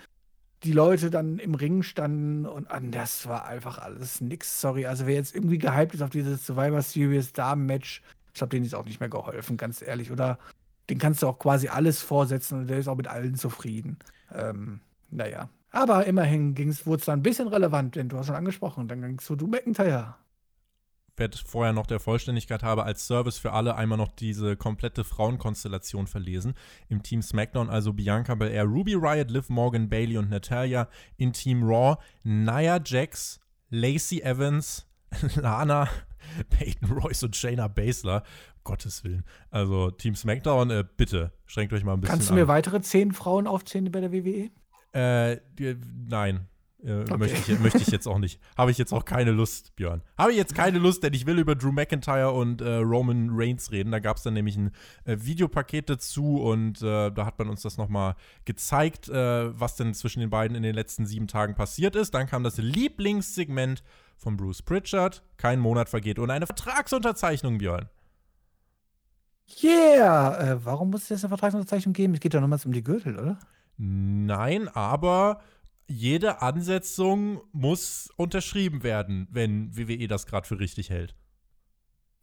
[0.63, 4.59] die Leute dann im Ring standen und an das war einfach alles nix.
[4.59, 8.65] Sorry, also wer jetzt irgendwie gehypt ist auf dieses Survivor Series Damen-Match, ich glaube, denen
[8.65, 10.11] ist auch nicht mehr geholfen, ganz ehrlich.
[10.11, 10.39] Oder
[10.89, 13.97] den kannst du auch quasi alles vorsetzen und der ist auch mit allen zufrieden.
[14.33, 14.81] Ähm,
[15.15, 15.49] naja.
[15.71, 19.17] Aber immerhin wurde es dann ein bisschen relevant, denn du hast schon angesprochen, dann ging
[19.17, 20.15] es zu Du McIntyre
[21.15, 26.07] werde vorher noch der Vollständigkeit habe als Service für alle einmal noch diese komplette Frauenkonstellation
[26.07, 26.53] verlesen.
[26.89, 30.87] Im Team SmackDown also Bianca Belair, Ruby Riot, Liv Morgan, Bailey und Natalia.
[31.17, 34.87] In Team Raw Nia Jax, Lacey Evans,
[35.35, 35.87] Lana,
[36.49, 38.23] Peyton Royce und Shayna Baszler.
[38.63, 39.25] Gottes Willen.
[39.51, 42.47] Also Team SmackDown, äh, bitte, schränkt euch mal ein bisschen Kannst du mir an.
[42.47, 44.49] weitere zehn Frauen aufzählen bei der WWE?
[44.93, 45.37] Äh,
[46.07, 46.47] nein,
[46.85, 47.17] äh, okay.
[47.17, 48.41] möchte, ich, möchte ich jetzt auch nicht.
[48.57, 50.01] Habe ich jetzt auch keine Lust, Björn.
[50.17, 53.71] Habe ich jetzt keine Lust, denn ich will über Drew McIntyre und äh, Roman Reigns
[53.71, 53.91] reden.
[53.91, 54.71] Da gab es dann nämlich ein
[55.05, 59.93] äh, Videopaket dazu und äh, da hat man uns das nochmal gezeigt, äh, was denn
[59.93, 62.13] zwischen den beiden in den letzten sieben Tagen passiert ist.
[62.13, 63.83] Dann kam das Lieblingssegment
[64.17, 65.23] von Bruce Pritchard.
[65.37, 67.87] Kein Monat vergeht ohne eine Vertragsunterzeichnung, Björn.
[69.61, 70.59] Yeah!
[70.63, 72.13] Warum muss es jetzt eine Vertragsunterzeichnung geben?
[72.13, 73.39] Es geht doch nochmals um die Gürtel, oder?
[73.77, 75.41] Nein, aber
[75.87, 81.15] jede Ansetzung muss unterschrieben werden, wenn WWE das gerade für richtig hält.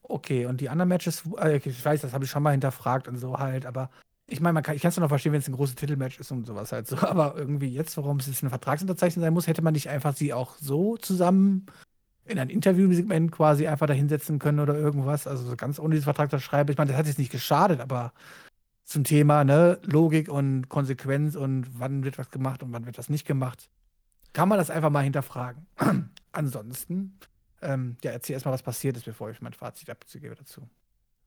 [0.02, 3.16] Okay, und die anderen Matches, äh, ich weiß, das habe ich schon mal hinterfragt und
[3.16, 3.90] so halt, aber
[4.26, 6.46] ich meine, kann, ich kann es noch verstehen, wenn es ein großes Titelmatch ist und
[6.46, 9.74] sowas halt so, aber irgendwie jetzt, warum es jetzt eine Vertragsunterzeichnung sein muss, hätte man
[9.74, 11.66] nicht einfach sie auch so zusammen
[12.24, 15.26] in ein Interviewsegment quasi einfach da hinsetzen können oder irgendwas.
[15.26, 16.70] Also ganz ohne dieses Vertrag zu schreiben.
[16.70, 18.12] Ich meine, das hat jetzt nicht geschadet, aber
[18.90, 23.09] zum Thema ne, Logik und Konsequenz und wann wird was gemacht und wann wird das
[23.09, 23.70] nicht gemacht.
[24.33, 25.66] Kann man das einfach mal hinterfragen.
[26.33, 27.16] Ansonsten,
[27.62, 30.68] ähm, ja, erzähl erstmal, was passiert ist, bevor ich mein Fazit abzugebe dazu.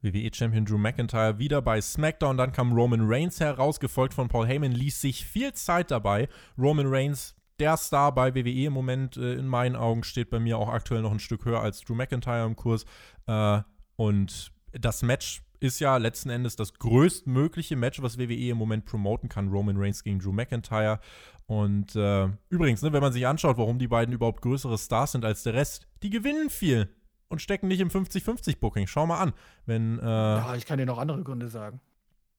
[0.02, 2.36] WWE-Champion Drew McIntyre wieder bei SmackDown.
[2.36, 6.28] Dann kam Roman Reigns heraus, gefolgt von Paul Heyman, ließ sich viel Zeit dabei.
[6.58, 10.58] Roman Reigns, der Star bei WWE im Moment, äh, in meinen Augen, steht bei mir
[10.58, 12.84] auch aktuell noch ein Stück höher als Drew McIntyre im Kurs.
[13.26, 13.62] Äh,
[13.96, 19.30] und das Match ist ja letzten Endes das größtmögliche Match, was WWE im Moment promoten
[19.30, 19.48] kann.
[19.48, 21.00] Roman Reigns gegen Drew McIntyre.
[21.46, 25.24] Und äh, übrigens, ne, wenn man sich anschaut, warum die beiden überhaupt größere Stars sind
[25.24, 26.90] als der Rest, die gewinnen viel
[27.30, 28.88] und stecken nicht im 50-50-Booking.
[28.88, 29.34] Schau mal an.
[29.66, 31.80] Wenn, äh, ja, ich kann dir noch andere Gründe sagen.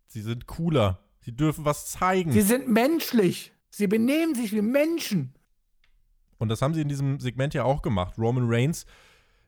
[0.06, 1.00] Sie sind cooler.
[1.20, 2.30] Sie dürfen was zeigen.
[2.30, 3.52] Sie sind menschlich.
[3.70, 5.34] Sie benehmen sich wie Menschen.
[6.36, 8.18] Und das haben sie in diesem Segment ja auch gemacht.
[8.18, 8.84] Roman Reigns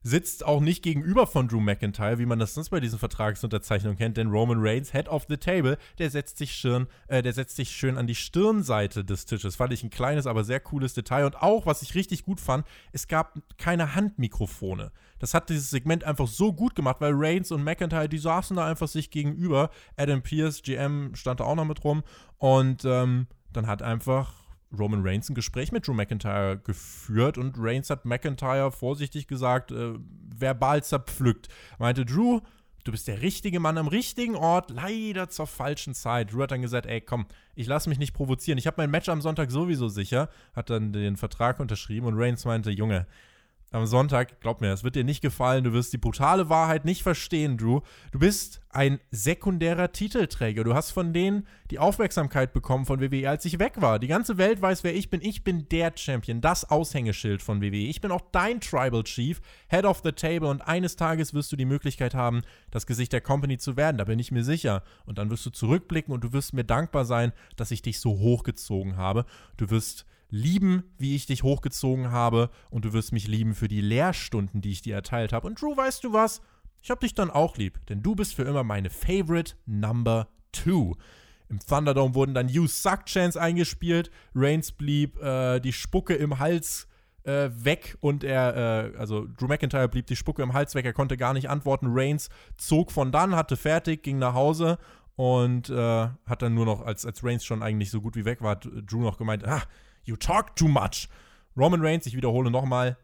[0.06, 4.16] sitzt auch nicht gegenüber von Drew McIntyre, wie man das sonst bei diesen Vertragsunterzeichnungen kennt,
[4.16, 7.70] denn Roman Reigns, Head of the Table, der setzt sich schön, äh, der setzt sich
[7.70, 9.56] schön an die Stirnseite des Tisches.
[9.56, 11.26] Fand ich ein kleines, aber sehr cooles Detail.
[11.26, 14.92] Und auch, was ich richtig gut fand, es gab keine Handmikrofone.
[15.18, 18.64] Das hat dieses Segment einfach so gut gemacht, weil Reigns und McIntyre, die saßen da
[18.64, 19.70] einfach sich gegenüber.
[19.96, 22.04] Adam Pierce, GM, stand da auch noch mit rum.
[22.38, 24.45] Und ähm, dann hat einfach
[24.76, 29.94] Roman Reigns ein Gespräch mit Drew McIntyre geführt und Reigns hat McIntyre vorsichtig gesagt, äh,
[30.38, 31.48] verbal zerpflückt.
[31.78, 32.40] Meinte Drew,
[32.84, 36.32] du bist der richtige Mann am richtigen Ort, leider zur falschen Zeit.
[36.32, 38.58] Drew hat dann gesagt, ey, komm, ich lasse mich nicht provozieren.
[38.58, 40.28] Ich habe mein Match am Sonntag sowieso sicher.
[40.54, 43.06] Hat dann den Vertrag unterschrieben und Reigns meinte, Junge,
[43.76, 47.02] am Sonntag, glaub mir, es wird dir nicht gefallen, du wirst die brutale Wahrheit nicht
[47.02, 47.80] verstehen, Drew.
[48.10, 50.64] Du bist ein sekundärer Titelträger.
[50.64, 53.98] Du hast von denen die Aufmerksamkeit bekommen von WWE, als ich weg war.
[53.98, 55.20] Die ganze Welt weiß, wer ich bin.
[55.22, 57.88] Ich bin der Champion, das Aushängeschild von WWE.
[57.88, 61.56] Ich bin auch dein Tribal Chief, Head of the Table und eines Tages wirst du
[61.56, 63.98] die Möglichkeit haben, das Gesicht der Company zu werden.
[63.98, 64.82] Da bin ich mir sicher.
[65.04, 68.18] Und dann wirst du zurückblicken und du wirst mir dankbar sein, dass ich dich so
[68.18, 69.24] hochgezogen habe.
[69.56, 73.80] Du wirst lieben, wie ich dich hochgezogen habe und du wirst mich lieben für die
[73.80, 75.46] Lehrstunden, die ich dir erteilt habe.
[75.46, 76.42] Und Drew, weißt du was?
[76.82, 80.94] Ich hab dich dann auch lieb, denn du bist für immer meine Favorite Number Two.
[81.48, 84.10] Im Thunderdome wurden dann You Suck Chance eingespielt.
[84.34, 86.88] Reigns blieb äh, die Spucke im Hals
[87.24, 90.84] äh, weg und er, äh, also Drew McIntyre blieb die Spucke im Hals weg.
[90.84, 91.88] Er konnte gar nicht antworten.
[91.90, 94.78] Reigns zog von dann, hatte fertig, ging nach Hause
[95.16, 98.42] und äh, hat dann nur noch, als, als Reigns schon eigentlich so gut wie weg
[98.42, 99.62] war, Drew noch gemeint, ah,
[100.06, 101.08] you talk too much.
[101.56, 102.96] Roman Reigns, ich wiederhole nochmal,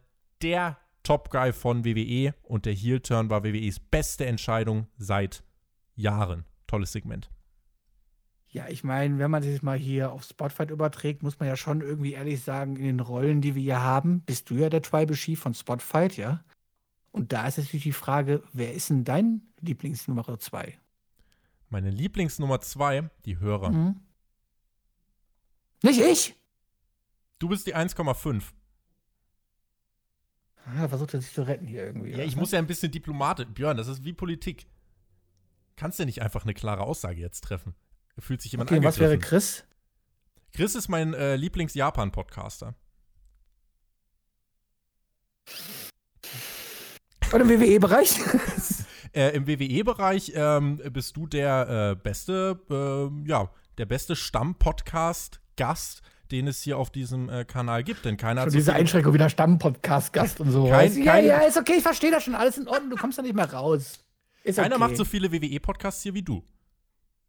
[0.42, 5.42] der Top-Guy von WWE und der Heel-Turn war WWEs beste Entscheidung seit
[5.94, 6.44] Jahren.
[6.66, 7.30] Tolles Segment.
[8.48, 11.80] Ja, ich meine, wenn man sich mal hier auf Spotfight überträgt, muss man ja schon
[11.80, 15.16] irgendwie ehrlich sagen, in den Rollen, die wir hier haben, bist du ja der Tribal
[15.16, 16.44] Chief von Spotfight, ja?
[17.12, 20.78] Und da ist natürlich die Frage, wer ist denn dein Lieblingsnummer 2?
[21.70, 23.70] Meine Lieblingsnummer 2, die Hörer.
[23.70, 24.00] Mhm.
[25.82, 26.36] Nicht ich?
[27.42, 28.40] Du bist die 1,5.
[30.64, 32.12] Ah, versucht er sich zu retten hier irgendwie.
[32.12, 33.48] Ja, ich muss ja ein bisschen diplomatisch.
[33.48, 34.68] Björn, das ist wie Politik.
[35.74, 37.74] Kannst du nicht einfach eine klare Aussage jetzt treffen?
[38.16, 39.02] Fühlt sich jemand okay, angegriffen.
[39.02, 39.64] was wäre Chris?
[40.52, 42.76] Chris ist mein äh, Lieblings-Japan-Podcaster.
[47.32, 48.20] Und im WWE-Bereich?
[49.14, 56.02] äh, Im WWE-Bereich ähm, bist du der äh, beste, äh, ja, der beste Stamm-Podcast-Gast,
[56.32, 58.04] den es hier auf diesem äh, Kanal gibt.
[58.04, 60.68] Denn keiner schon hat so diese Einschränkung wieder Stamm-Podcast-Gast und so.
[60.68, 62.34] Kein, ja, ja, ist okay, ich verstehe das schon.
[62.34, 64.00] Alles in Ordnung, du kommst da nicht mehr raus.
[64.42, 64.80] Ist keiner okay.
[64.80, 66.42] macht so viele WWE-Podcasts hier wie du.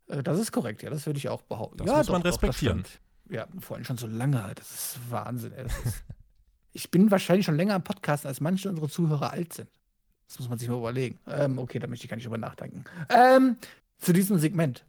[0.08, 1.78] Äh, das ist korrekt, ja, das würde ich auch behaupten.
[1.78, 2.84] Das ja, muss doch, man respektieren.
[2.84, 4.52] Doch, ja, vor allem schon so lange.
[4.56, 5.54] Das ist Wahnsinn.
[5.54, 5.64] Ey.
[5.64, 6.04] Das ist
[6.74, 9.70] ich bin wahrscheinlich schon länger am Podcast, als manche unserer Zuhörer alt sind.
[10.28, 11.20] Das muss man sich mal überlegen.
[11.28, 12.84] Ähm, okay, da möchte ich gar nicht drüber nachdenken.
[13.10, 13.58] Ähm,
[14.00, 14.86] zu diesem Segment.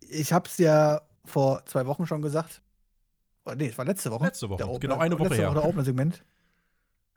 [0.00, 2.62] Ich habe es ja vor zwei Wochen schon gesagt.
[3.44, 4.24] Oh, nee, es war letzte Woche.
[4.24, 5.54] Letzte Woche, Opener, genau eine Woche letzte her.
[5.54, 6.24] Woche der Segment.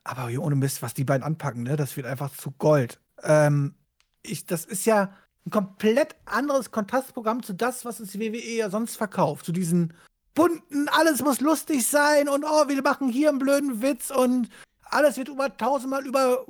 [0.04, 3.00] Aber ohne Mist, was die beiden anpacken, ne, das wird einfach zu Gold.
[3.24, 3.76] Ähm,
[4.22, 5.14] ich, das ist ja
[5.46, 9.46] ein komplett anderes Kontrastprogramm zu das, was es die WWE ja sonst verkauft.
[9.46, 9.94] Zu diesen
[10.36, 14.50] bunten, alles muss lustig sein und oh, wir machen hier einen blöden Witz und
[14.84, 16.46] alles wird über tausendmal über,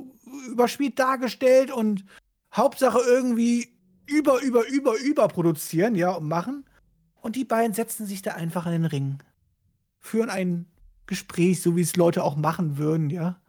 [0.48, 2.06] überspielt dargestellt und
[2.54, 3.70] Hauptsache irgendwie
[4.06, 6.66] über, über, über, über produzieren, ja, und machen.
[7.22, 9.20] Und die beiden setzen sich da einfach in den Ring.
[10.00, 10.66] Führen ein
[11.06, 13.42] Gespräch, so wie es Leute auch machen würden, ja.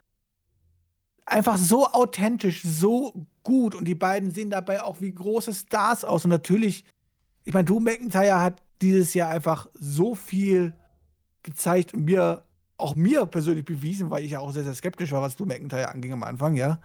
[1.26, 3.74] Einfach so authentisch, so gut.
[3.74, 6.24] Und die beiden sehen dabei auch wie große Stars aus.
[6.24, 6.84] Und natürlich,
[7.44, 10.74] ich meine, Drew McIntyre hat dieses Jahr einfach so viel
[11.42, 12.44] gezeigt und mir,
[12.76, 15.90] auch mir persönlich bewiesen, weil ich ja auch sehr, sehr skeptisch war, was Drew McIntyre
[15.90, 16.80] anging am Anfang, ja.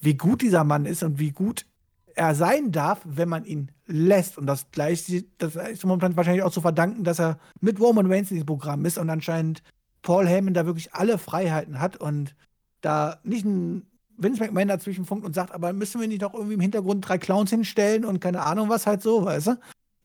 [0.00, 1.66] Wie gut dieser Mann ist und wie gut
[2.14, 4.38] er sein darf, wenn man ihn lässt.
[4.38, 5.04] Und das gleich,
[5.38, 8.84] das ist momentan wahrscheinlich auch zu verdanken, dass er mit Roman Reigns in diesem Programm
[8.84, 9.62] ist und anscheinend
[10.02, 12.34] Paul Heyman da wirklich alle Freiheiten hat und
[12.80, 16.54] da nicht ein Vince McMahon dazwischen funkt und sagt, aber müssen wir nicht doch irgendwie
[16.54, 19.60] im Hintergrund drei Clowns hinstellen und keine Ahnung was halt so, weißt du?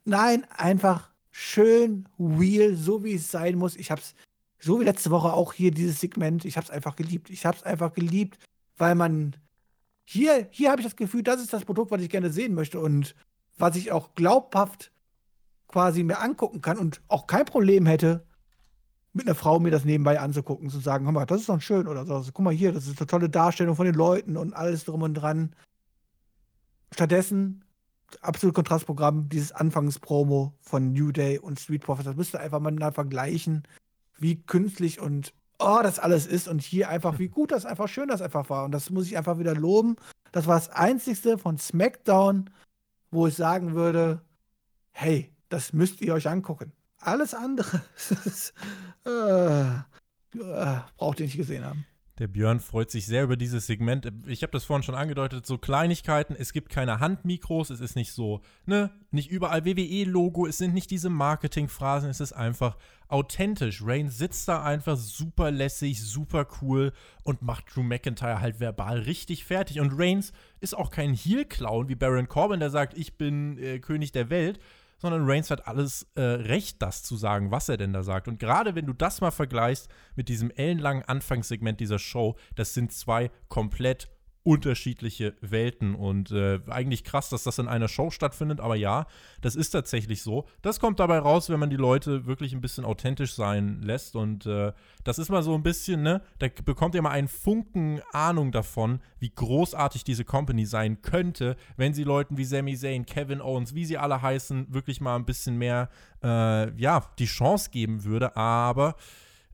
[0.05, 3.75] Nein, einfach schön, real, so wie es sein muss.
[3.75, 4.15] Ich hab's,
[4.59, 7.29] so wie letzte Woche auch hier dieses Segment, ich hab's einfach geliebt.
[7.29, 8.39] Ich hab's einfach geliebt,
[8.77, 9.35] weil man
[10.05, 12.79] hier, hier habe ich das Gefühl, das ist das Produkt, was ich gerne sehen möchte
[12.79, 13.15] und
[13.57, 14.91] was ich auch glaubhaft
[15.67, 18.25] quasi mir angucken kann und auch kein Problem hätte,
[19.13, 21.87] mit einer Frau mir das nebenbei anzugucken, zu sagen, hör mal, das ist doch schön
[21.87, 22.21] oder so.
[22.33, 25.13] Guck mal hier, das ist eine tolle Darstellung von den Leuten und alles drum und
[25.13, 25.55] dran.
[26.93, 27.63] Stattdessen
[28.21, 32.05] absolut Kontrastprogramm, dieses Anfangspromo von New Day und Street Profits.
[32.05, 33.63] Das müsste einfach mal vergleichen,
[34.17, 38.07] wie künstlich und oh, das alles ist und hier einfach, wie gut das einfach schön
[38.07, 38.65] das einfach war.
[38.65, 39.95] Und das muss ich einfach wieder loben.
[40.31, 42.49] Das war das einzigste von SmackDown,
[43.11, 44.21] wo ich sagen würde,
[44.91, 46.71] hey, das müsst ihr euch angucken.
[46.99, 47.81] Alles andere
[49.05, 51.85] äh, äh, braucht ihr nicht gesehen haben.
[52.17, 54.09] Der Björn freut sich sehr über dieses Segment.
[54.25, 56.33] Ich habe das vorhin schon angedeutet, so Kleinigkeiten.
[56.37, 60.91] Es gibt keine Handmikros, es ist nicht so, ne, nicht überall WWE-Logo, es sind nicht
[60.91, 62.77] diese Marketingphrasen, es ist einfach
[63.09, 63.81] authentisch.
[63.83, 69.43] Rain sitzt da einfach super lässig, super cool und macht Drew McIntyre halt verbal richtig
[69.43, 69.81] fertig.
[69.81, 74.13] Und Reigns ist auch kein Heel-Clown wie Baron Corbin, der sagt, ich bin äh, König
[74.13, 74.59] der Welt,
[75.05, 78.27] sondern Reigns hat alles äh, Recht, das zu sagen, was er denn da sagt.
[78.27, 82.91] Und gerade wenn du das mal vergleichst mit diesem ellenlangen Anfangssegment dieser Show, das sind
[82.91, 84.09] zwei komplett
[84.45, 89.07] unterschiedliche Welten und äh, eigentlich krass, dass das in einer Show stattfindet, aber ja,
[89.41, 90.45] das ist tatsächlich so.
[90.61, 94.45] Das kommt dabei raus, wenn man die Leute wirklich ein bisschen authentisch sein lässt und
[94.45, 94.71] äh,
[95.03, 98.99] das ist mal so ein bisschen, ne, da bekommt ihr mal einen Funken Ahnung davon,
[99.17, 103.85] wie großartig diese Company sein könnte, wenn sie Leuten wie Sami Zayn, Kevin Owens, wie
[103.85, 105.89] sie alle heißen, wirklich mal ein bisschen mehr,
[106.23, 108.95] äh, ja, die Chance geben würde, aber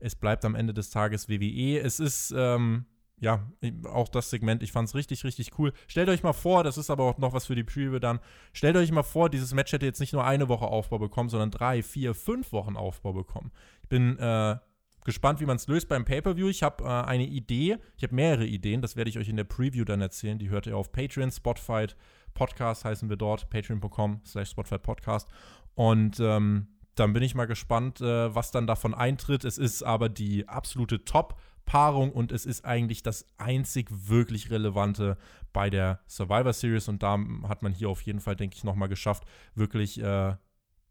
[0.00, 1.80] es bleibt am Ende des Tages WWE.
[1.80, 2.84] Es ist, ähm,
[3.22, 3.48] ja,
[3.84, 5.72] auch das Segment, ich fand es richtig, richtig cool.
[5.86, 8.18] Stellt euch mal vor, das ist aber auch noch was für die Preview dann.
[8.52, 11.52] Stellt euch mal vor, dieses Match hätte jetzt nicht nur eine Woche Aufbau bekommen, sondern
[11.52, 13.52] drei, vier, fünf Wochen Aufbau bekommen.
[13.84, 14.56] Ich bin äh,
[15.04, 16.48] gespannt, wie man es löst beim Pay-Per-View.
[16.48, 19.44] Ich habe äh, eine Idee, ich habe mehrere Ideen, das werde ich euch in der
[19.44, 20.40] Preview dann erzählen.
[20.40, 21.96] Die hört ihr auf Patreon, Spotfight,
[22.34, 25.28] Podcast heißen wir dort, patreon.com slash Podcast.
[25.76, 29.44] Und ähm, dann bin ich mal gespannt, äh, was dann davon eintritt.
[29.44, 31.04] Es ist aber die absolute
[31.72, 35.16] Top-Paarung und es ist eigentlich das einzig wirklich Relevante
[35.52, 36.88] bei der Survivor Series.
[36.88, 40.34] Und da hat man hier auf jeden Fall, denke ich, nochmal geschafft, wirklich äh,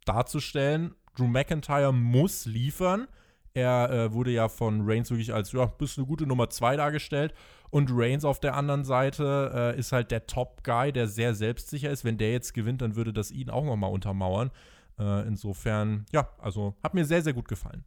[0.06, 0.96] darzustellen.
[1.16, 3.08] Drew McIntyre muss liefern.
[3.54, 7.34] Er äh, wurde ja von Reigns wirklich als, ja, bist eine gute Nummer 2 dargestellt.
[7.70, 12.06] Und Reigns auf der anderen Seite äh, ist halt der Top-Guy, der sehr selbstsicher ist.
[12.06, 14.52] Wenn der jetzt gewinnt, dann würde das ihn auch nochmal untermauern.
[15.00, 17.84] Äh, insofern, ja, also hat mir sehr, sehr gut gefallen.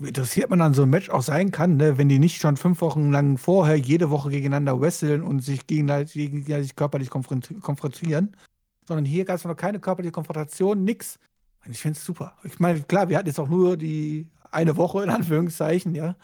[0.00, 1.98] Interessiert man an so einem Match auch sein kann, ne?
[1.98, 6.12] wenn die nicht schon fünf Wochen lang vorher jede Woche gegeneinander wresteln und sich gegenseitig,
[6.14, 8.36] gegenseitig körperlich konfrontieren,
[8.86, 11.18] sondern hier gab es noch keine körperliche Konfrontation, nix.
[11.68, 12.34] Ich finde es super.
[12.44, 16.16] Ich meine, klar, wir hatten jetzt auch nur die eine Woche in Anführungszeichen, ja.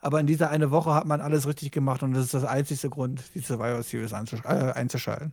[0.00, 2.88] Aber in dieser eine Woche hat man alles richtig gemacht und das ist das einzigste
[2.88, 5.32] Grund, die Survivor Series äh, einzuschalten.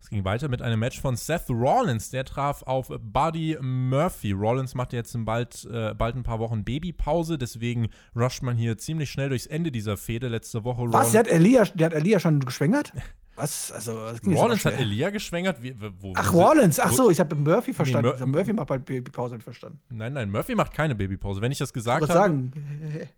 [0.00, 2.10] Es ging weiter mit einem Match von Seth Rollins.
[2.10, 4.32] Der traf auf Buddy Murphy.
[4.32, 9.10] Rollins macht jetzt bald, äh, bald ein paar Wochen Babypause, deswegen rusht man hier ziemlich
[9.10, 10.28] schnell durchs Ende dieser Fehde.
[10.28, 10.84] Letzte Woche.
[10.92, 11.12] Was?
[11.12, 12.92] Der hat, Elia, der hat Elia schon geschwängert?
[13.36, 13.70] Was?
[13.70, 13.92] Also,
[14.24, 15.62] Rollins hat Elia geschwängert?
[15.62, 16.80] Wie, wo, ach, Rollins.
[16.80, 18.12] Ach so, ich habe Murphy verstanden.
[18.14, 19.78] Nee, Mur Murphy macht bald Babypause, verstanden.
[19.90, 21.42] Nein, nein, Murphy macht keine Babypause.
[21.42, 22.52] Wenn ich das gesagt habe, sagen,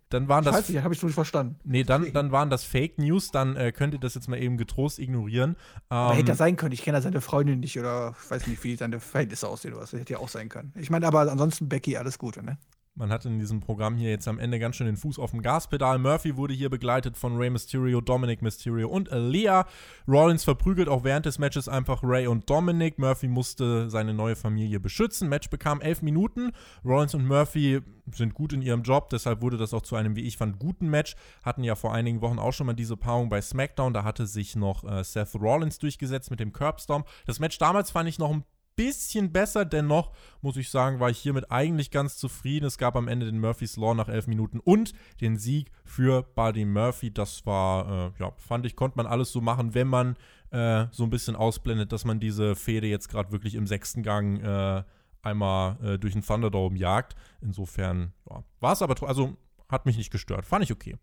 [0.09, 0.55] dann waren das.
[0.55, 1.57] Scheiße, habe ich nicht verstanden.
[1.63, 3.31] Nee, dann, dann waren das Fake News.
[3.31, 5.55] Dann äh, könnt ihr das jetzt mal eben getrost ignorieren.
[5.87, 6.73] Aber hätte ähm, sein können.
[6.73, 9.93] Ich kenne ja seine Freundin nicht oder weiß nicht, wie seine Verhältnisse aussehen oder was.
[9.93, 10.73] Hätte ja auch sein können.
[10.75, 12.57] Ich meine, aber ansonsten Becky, alles Gute, ne?
[12.95, 15.41] Man hat in diesem Programm hier jetzt am Ende ganz schön den Fuß auf dem
[15.41, 15.99] Gaspedal.
[15.99, 19.65] Murphy wurde hier begleitet von Rey Mysterio, Dominic Mysterio und Aaliyah.
[20.07, 22.99] Rollins verprügelt auch während des Matches einfach Rey und Dominic.
[22.99, 25.29] Murphy musste seine neue Familie beschützen.
[25.29, 26.51] Match bekam elf Minuten.
[26.83, 30.23] Rollins und Murphy sind gut in ihrem Job, deshalb wurde das auch zu einem, wie
[30.23, 31.15] ich fand, guten Match.
[31.43, 33.93] Hatten ja vor einigen Wochen auch schon mal diese Paarung bei SmackDown.
[33.93, 37.05] Da hatte sich noch äh, Seth Rollins durchgesetzt mit dem Curbstorm.
[37.25, 38.43] Das Match damals fand ich noch ein
[38.79, 39.65] bisschen besser.
[39.65, 42.65] Dennoch muss ich sagen, war ich hiermit eigentlich ganz zufrieden.
[42.65, 46.63] Es gab am Ende den Murphy's Law nach elf Minuten und den Sieg für Buddy
[46.63, 47.11] Murphy.
[47.11, 50.15] Das war, äh, ja, fand ich, konnte man alles so machen, wenn man
[50.51, 54.41] äh, so ein bisschen ausblendet, dass man diese Fehde jetzt gerade wirklich im sechsten Gang
[54.41, 54.83] äh,
[55.23, 57.17] einmal äh, durch den Thunderdome jagt.
[57.41, 59.35] Insofern ja, war es aber, also
[59.67, 60.45] hat mich nicht gestört.
[60.45, 60.95] Fand ich okay.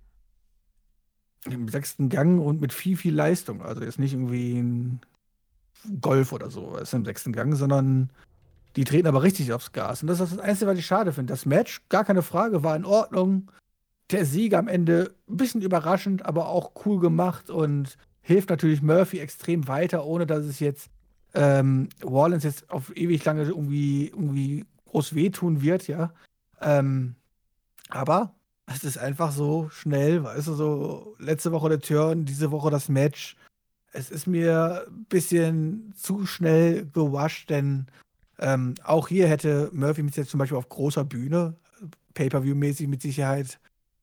[1.45, 3.61] Im sechsten Gang und mit viel, viel Leistung.
[3.61, 5.01] Also jetzt nicht irgendwie ein
[6.01, 8.11] Golf oder so, ist im sechsten Gang, sondern
[8.77, 10.03] die treten aber richtig aufs Gas.
[10.03, 11.33] Und das ist das Einzige, was ich schade finde.
[11.33, 13.51] Das Match, gar keine Frage, war in Ordnung.
[14.11, 19.18] Der Sieg am Ende ein bisschen überraschend, aber auch cool gemacht und hilft natürlich Murphy
[19.18, 20.90] extrem weiter, ohne dass es jetzt
[21.35, 26.12] ähm, Wallens jetzt auf ewig lange irgendwie, irgendwie groß wehtun wird, ja.
[26.61, 27.16] Ähm,
[27.88, 28.35] aber
[28.66, 32.88] es ist einfach so schnell, weißt du, so letzte Woche der Turn, diese Woche das
[32.88, 33.37] Match
[33.97, 37.87] es ist mir ein bisschen zu schnell gewascht, denn
[38.39, 41.57] ähm, auch hier hätte Murphy mit jetzt zum Beispiel auf großer Bühne,
[42.15, 43.59] Pay-Per-View-mäßig mit Sicherheit,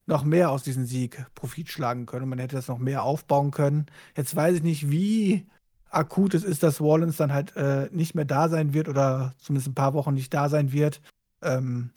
[0.06, 2.28] noch mehr aus diesem Sieg Profit schlagen können.
[2.28, 3.86] Man hätte das noch mehr aufbauen können.
[4.18, 5.46] Jetzt weiß ich nicht, wie
[5.90, 9.70] akut es ist, dass Wallens dann halt äh, nicht mehr da sein wird oder zumindest
[9.70, 11.02] ein paar Wochen nicht da sein wird.
[11.42, 11.92] Ähm,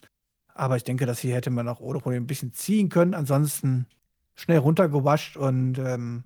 [0.55, 3.15] aber ich denke, dass hier hätte man auch ohne Problem ein bisschen ziehen können.
[3.15, 3.87] Ansonsten
[4.35, 6.25] schnell runtergewascht und ähm,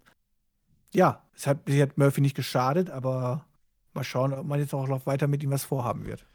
[0.92, 3.46] ja, es hat, sie hat Murphy nicht geschadet, aber
[3.94, 6.26] mal schauen, ob man jetzt auch noch weiter mit ihm was vorhaben wird.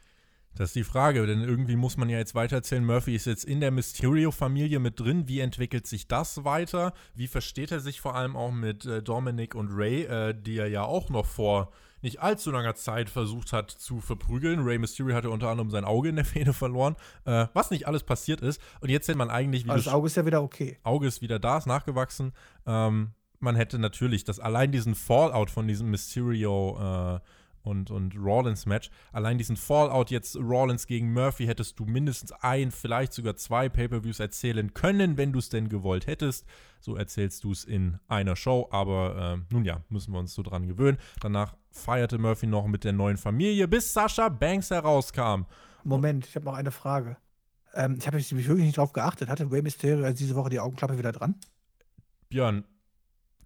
[0.56, 3.60] Das ist die Frage, denn irgendwie muss man ja jetzt weitererzählen, Murphy ist jetzt in
[3.60, 5.28] der Mysterio-Familie mit drin.
[5.28, 6.94] Wie entwickelt sich das weiter?
[7.14, 10.68] Wie versteht er sich vor allem auch mit äh, Dominic und Ray, äh, die er
[10.68, 14.60] ja auch noch vor nicht allzu langer Zeit versucht hat zu verprügeln.
[14.60, 18.04] Ray Mysterio hatte unter anderem sein Auge in der Fehde verloren, äh, was nicht alles
[18.04, 18.60] passiert ist.
[18.80, 19.74] Und jetzt hätte man eigentlich wieder.
[19.74, 20.78] Also das Auge ist ja wieder okay.
[20.84, 22.32] Auge ist wieder da, ist nachgewachsen.
[22.64, 27.20] Ähm, man hätte natürlich das allein diesen Fallout von diesem Mysterio äh,
[27.66, 33.12] und, und Rollins-Match, allein diesen Fallout jetzt Rollins gegen Murphy hättest du mindestens ein, vielleicht
[33.12, 36.46] sogar zwei Pay-Per-Views erzählen können, wenn du es denn gewollt hättest.
[36.80, 40.42] So erzählst du es in einer Show, aber äh, nun ja, müssen wir uns so
[40.42, 40.98] dran gewöhnen.
[41.20, 45.46] Danach feierte Murphy noch mit der neuen Familie, bis Sascha Banks herauskam.
[45.82, 47.16] Moment, ich habe noch eine Frage.
[47.74, 49.28] Ähm, ich habe mich wirklich nicht drauf geachtet.
[49.28, 51.34] Hatte Rey Mysterio diese Woche die Augenklappe wieder dran?
[52.28, 52.64] Björn,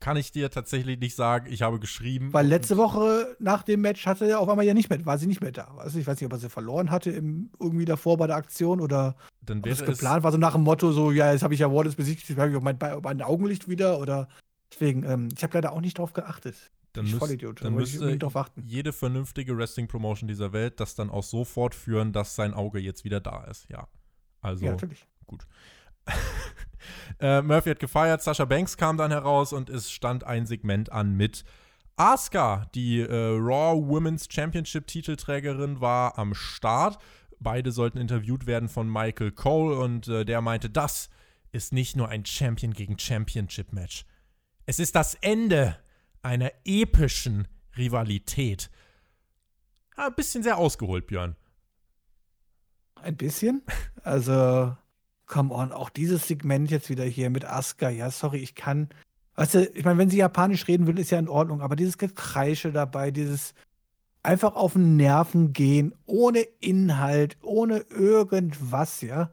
[0.00, 1.46] kann ich dir tatsächlich nicht sagen.
[1.50, 2.32] Ich habe geschrieben.
[2.32, 5.26] Weil letzte Woche nach dem Match hatte er auf einmal ja nicht mehr, war sie
[5.26, 5.74] nicht mehr da.
[5.76, 8.80] Also ich weiß nicht, ob er sie verloren hatte im, irgendwie davor bei der Aktion
[8.80, 11.60] oder dann wäre es geplant war, so nach dem Motto, so, ja, jetzt habe ich
[11.60, 14.28] ja Wallace besiegt, jetzt habe ich auch mein, mein Augenlicht wieder oder
[14.72, 16.56] deswegen, ähm, ich habe leider auch nicht drauf geachtet.
[16.92, 18.18] Dann, müsst, Vollidiot, dann müsste
[18.64, 23.20] jede vernünftige Wrestling-Promotion dieser Welt das dann auch so fortführen, dass sein Auge jetzt wieder
[23.20, 23.86] da ist, ja.
[24.40, 25.06] Also, ja, natürlich.
[25.26, 25.46] gut.
[27.20, 31.16] äh, Murphy hat gefeiert, Sascha Banks kam dann heraus und es stand ein Segment an
[31.16, 31.44] mit
[31.96, 36.98] Asuka, die äh, Raw Women's Championship Titelträgerin, war am Start.
[37.38, 41.10] Beide sollten interviewt werden von Michael Cole und äh, der meinte, das
[41.52, 44.04] ist nicht nur ein Champion gegen Championship Match.
[44.66, 45.76] Es ist das Ende
[46.22, 48.70] einer epischen Rivalität.
[49.96, 51.36] Ja, ein bisschen sehr ausgeholt, Björn.
[52.94, 53.62] Ein bisschen?
[54.02, 54.76] Also,
[55.30, 57.88] come on, auch dieses Segment jetzt wieder hier mit Asuka.
[57.88, 58.88] Ja, sorry, ich kann.
[59.36, 61.96] Weißt du, ich meine, wenn sie japanisch reden will, ist ja in Ordnung, aber dieses
[61.96, 63.54] Gekreische dabei, dieses
[64.22, 69.30] einfach auf den Nerven gehen, ohne Inhalt, ohne irgendwas, ja.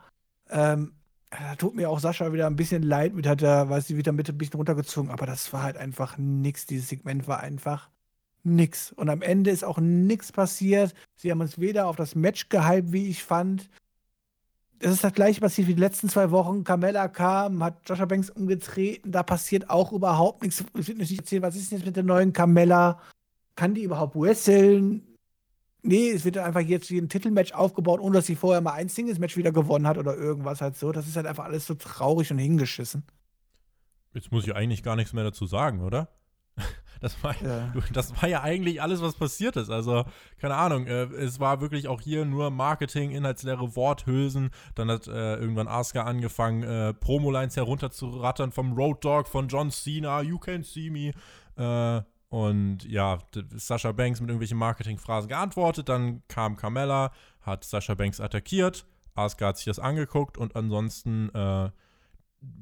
[0.50, 0.94] Ähm,
[1.32, 4.14] da tut mir auch Sascha wieder ein bisschen leid mit, hat er, weiß ich, wieder
[4.14, 6.68] mit ein bisschen runtergezogen, aber das war halt einfach nix.
[6.68, 7.90] Dieses Segment war einfach
[8.44, 8.94] nix.
[8.94, 10.94] Und am Ende ist auch nix passiert.
[11.16, 13.70] Sie haben uns weder auf das Match gehypt, wie ich fand.
[14.80, 16.64] Das ist das gleiche passiert wie die letzten zwei Wochen.
[16.64, 19.12] Carmella kam, hat Joshua Banks umgetreten.
[19.12, 20.64] Da passiert auch überhaupt nichts.
[20.78, 23.02] Ich will nicht erzählen, was ist denn jetzt mit der neuen Carmella?
[23.56, 25.02] Kann die überhaupt wresteln?
[25.82, 28.90] Nee, es wird einfach jetzt wie ein Titelmatch aufgebaut, ohne dass sie vorher mal ein
[28.90, 30.92] Singles-Match wieder gewonnen hat oder irgendwas halt so.
[30.92, 33.04] Das ist halt einfach alles so traurig und hingeschissen.
[34.14, 36.10] Jetzt muss ich eigentlich gar nichts mehr dazu sagen, oder?
[37.02, 37.74] Das war ja.
[37.94, 39.70] das war ja eigentlich alles, was passiert ist.
[39.70, 40.06] Also,
[40.40, 44.52] keine Ahnung, äh, es war wirklich auch hier nur Marketing, inhaltsleere Worthülsen.
[44.76, 50.22] Dann hat äh, irgendwann Asuka angefangen, äh, Promolines herunterzurattern vom Road Dog, von John Cena,
[50.22, 51.12] You Can See Me.
[51.56, 53.20] Äh, und ja,
[53.56, 55.88] Sascha Banks mit irgendwelchen Marketingphrasen geantwortet.
[55.90, 58.86] Dann kam Carmella, hat Sascha Banks attackiert.
[59.16, 61.70] Asuka hat sich das angeguckt und ansonsten äh,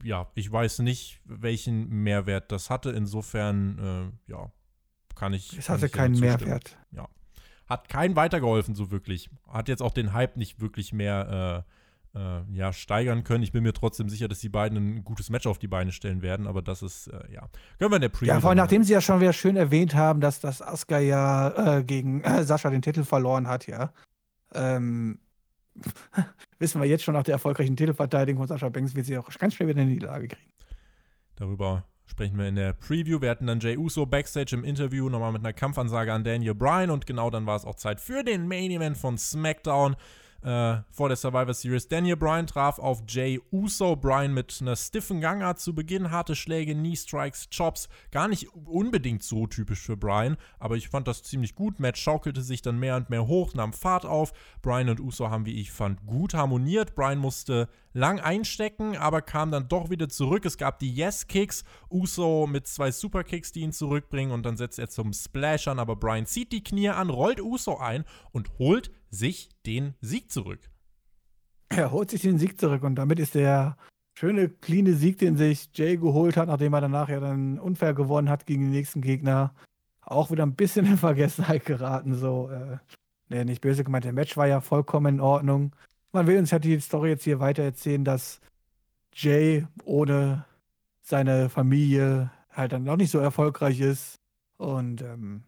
[0.03, 2.91] ja, ich weiß nicht, welchen Mehrwert das hatte.
[2.91, 4.51] Insofern, äh, ja,
[5.15, 5.57] kann ich.
[5.57, 6.77] Es hatte keinen Mehrwert.
[6.91, 7.07] Ja.
[7.67, 9.29] Hat keinen weitergeholfen, so wirklich.
[9.47, 11.65] Hat jetzt auch den Hype nicht wirklich mehr
[12.15, 13.43] äh, äh, ja, steigern können.
[13.43, 16.21] Ich bin mir trotzdem sicher, dass die beiden ein gutes Match auf die Beine stellen
[16.21, 17.49] werden, aber das ist, äh, ja.
[17.79, 18.27] Können wir in der Preview.
[18.27, 21.77] Ja, vor allem, nachdem sie ja schon wieder schön erwähnt haben, dass das Asuka ja
[21.77, 23.91] äh, gegen Sascha den Titel verloren hat, ja.
[24.53, 25.19] Ähm,
[26.59, 29.55] wissen wir jetzt schon nach der erfolgreichen Titelverteidigung von Sascha Banks, wird sie auch ganz
[29.55, 30.51] schnell wieder in die Lage kriegen.
[31.35, 33.21] Darüber sprechen wir in der Preview.
[33.21, 36.89] Wir hatten dann Jay Uso backstage im Interview nochmal mit einer Kampfansage an Daniel Bryan
[36.89, 39.95] und genau dann war es auch Zeit für den Main Event von SmackDown
[40.41, 41.87] äh, vor der Survivor Series.
[41.87, 43.95] Daniel Bryan traf auf Jay Uso.
[43.95, 47.89] Bryan mit einer stiffen Gangart zu Beginn, harte Schläge, Knee Strikes, Chops.
[48.11, 51.79] Gar nicht unbedingt so typisch für Bryan, aber ich fand das ziemlich gut.
[51.79, 54.33] Match schaukelte sich dann mehr und mehr hoch, nahm Fahrt auf.
[54.61, 56.95] Bryan und Uso haben, wie ich fand, gut harmoniert.
[56.95, 60.45] Bryan musste lang einstecken, aber kam dann doch wieder zurück.
[60.45, 61.63] Es gab die Yes-Kicks.
[61.89, 65.95] Uso mit zwei Superkicks, die ihn zurückbringen und dann setzt er zum Splash an, aber
[65.95, 70.59] Bryan zieht die Knie an, rollt Uso ein und holt sich den Sieg zurück.
[71.69, 73.77] Er holt sich den Sieg zurück und damit ist der
[74.17, 78.29] schöne, cleane Sieg, den sich Jay geholt hat, nachdem er danach ja dann unfair gewonnen
[78.29, 79.55] hat gegen den nächsten Gegner,
[80.01, 82.13] auch wieder ein bisschen in Vergessenheit geraten.
[82.13, 82.77] So, äh,
[83.29, 85.73] nee, nicht böse gemeint, der Match war ja vollkommen in Ordnung.
[86.15, 88.39] Man will uns ja die Story jetzt hier weiter erzählen, dass
[89.13, 90.45] Jay ohne
[91.01, 94.21] seine Familie halt dann noch nicht so erfolgreich ist.
[94.55, 95.43] Und ähm,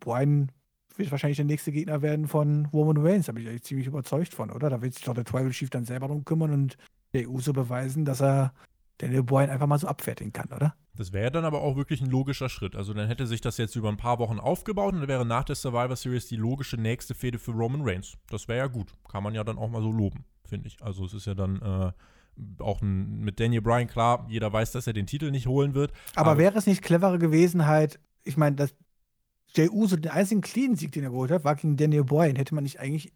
[0.00, 0.50] Brian
[0.96, 3.26] wird wahrscheinlich der nächste Gegner werden von Roman Reigns.
[3.26, 4.70] Da bin ich eigentlich ziemlich überzeugt von, oder?
[4.70, 6.78] Da wird sich doch der Tribal Chief dann selber drum kümmern und
[7.12, 8.54] der Uso beweisen, dass er
[8.98, 10.74] Daniel Bryan einfach mal so abfertigen kann, oder?
[10.94, 12.76] Das wäre dann aber auch wirklich ein logischer Schritt.
[12.76, 15.44] Also dann hätte sich das jetzt über ein paar Wochen aufgebaut und dann wäre nach
[15.44, 18.18] der Survivor Series die logische nächste Fehde für Roman Reigns.
[18.28, 18.92] Das wäre ja gut.
[19.10, 20.82] Kann man ja dann auch mal so loben, finde ich.
[20.82, 21.92] Also es ist ja dann äh,
[22.62, 25.92] auch ein, mit Daniel Bryan klar, jeder weiß, dass er den Titel nicht holen wird.
[26.14, 28.74] Aber, aber wäre es nicht cleverer gewesen, halt, ich meine, dass
[29.54, 32.36] Jay Uso den einzigen Clean-Sieg, den er geholt hat, war gegen Daniel Bryan.
[32.36, 33.12] Hätte man nicht eigentlich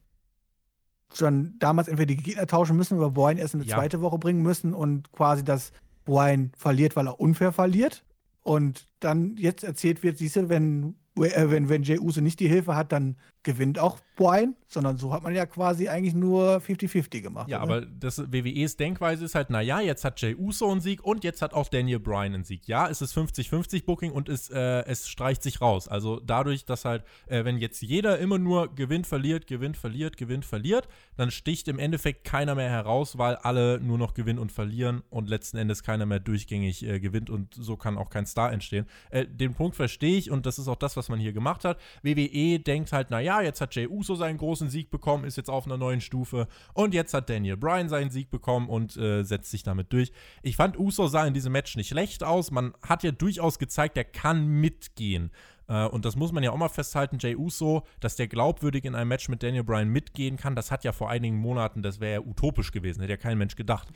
[1.12, 3.76] schon damals entweder die Gegner tauschen müssen oder Bryan erst in die ja.
[3.76, 5.72] zweite Woche bringen müssen und quasi das
[6.04, 8.04] Bryan verliert, weil er unfair verliert.
[8.42, 12.48] Und dann jetzt erzählt wird, siehst du, wenn, äh, wenn, wenn Jay Uso nicht die
[12.48, 13.16] Hilfe hat, dann
[13.46, 17.48] gewinnt auch Bryan, sondern so hat man ja quasi eigentlich nur 50-50 gemacht.
[17.48, 17.76] Ja, oder?
[17.76, 21.42] aber das WWEs Denkweise ist halt, naja, jetzt hat Jay Uso einen Sieg und jetzt
[21.42, 22.66] hat auch Daniel Bryan einen Sieg.
[22.66, 25.86] Ja, es ist 50-50 Booking und es, äh, es streicht sich raus.
[25.86, 30.44] Also dadurch, dass halt, äh, wenn jetzt jeder immer nur gewinnt, verliert, gewinnt, verliert, gewinnt,
[30.44, 35.02] verliert, dann sticht im Endeffekt keiner mehr heraus, weil alle nur noch gewinnen und verlieren
[35.10, 38.86] und letzten Endes keiner mehr durchgängig äh, gewinnt und so kann auch kein Star entstehen.
[39.10, 41.78] Äh, den Punkt verstehe ich und das ist auch das, was man hier gemacht hat.
[42.02, 45.66] WWE denkt halt, naja, jetzt hat Jay Uso seinen großen Sieg bekommen, ist jetzt auf
[45.66, 46.48] einer neuen Stufe.
[46.74, 50.12] Und jetzt hat Daniel Bryan seinen Sieg bekommen und äh, setzt sich damit durch.
[50.42, 52.50] Ich fand, Uso sah in diesem Match nicht schlecht aus.
[52.50, 55.30] Man hat ja durchaus gezeigt, er kann mitgehen.
[55.68, 58.94] Uh, und das muss man ja auch mal festhalten, Jay Uso, dass der glaubwürdig in
[58.94, 62.20] einem Match mit Daniel Bryan mitgehen kann, das hat ja vor einigen Monaten, das wäre
[62.20, 63.88] ja utopisch gewesen, hätte ja kein Mensch gedacht.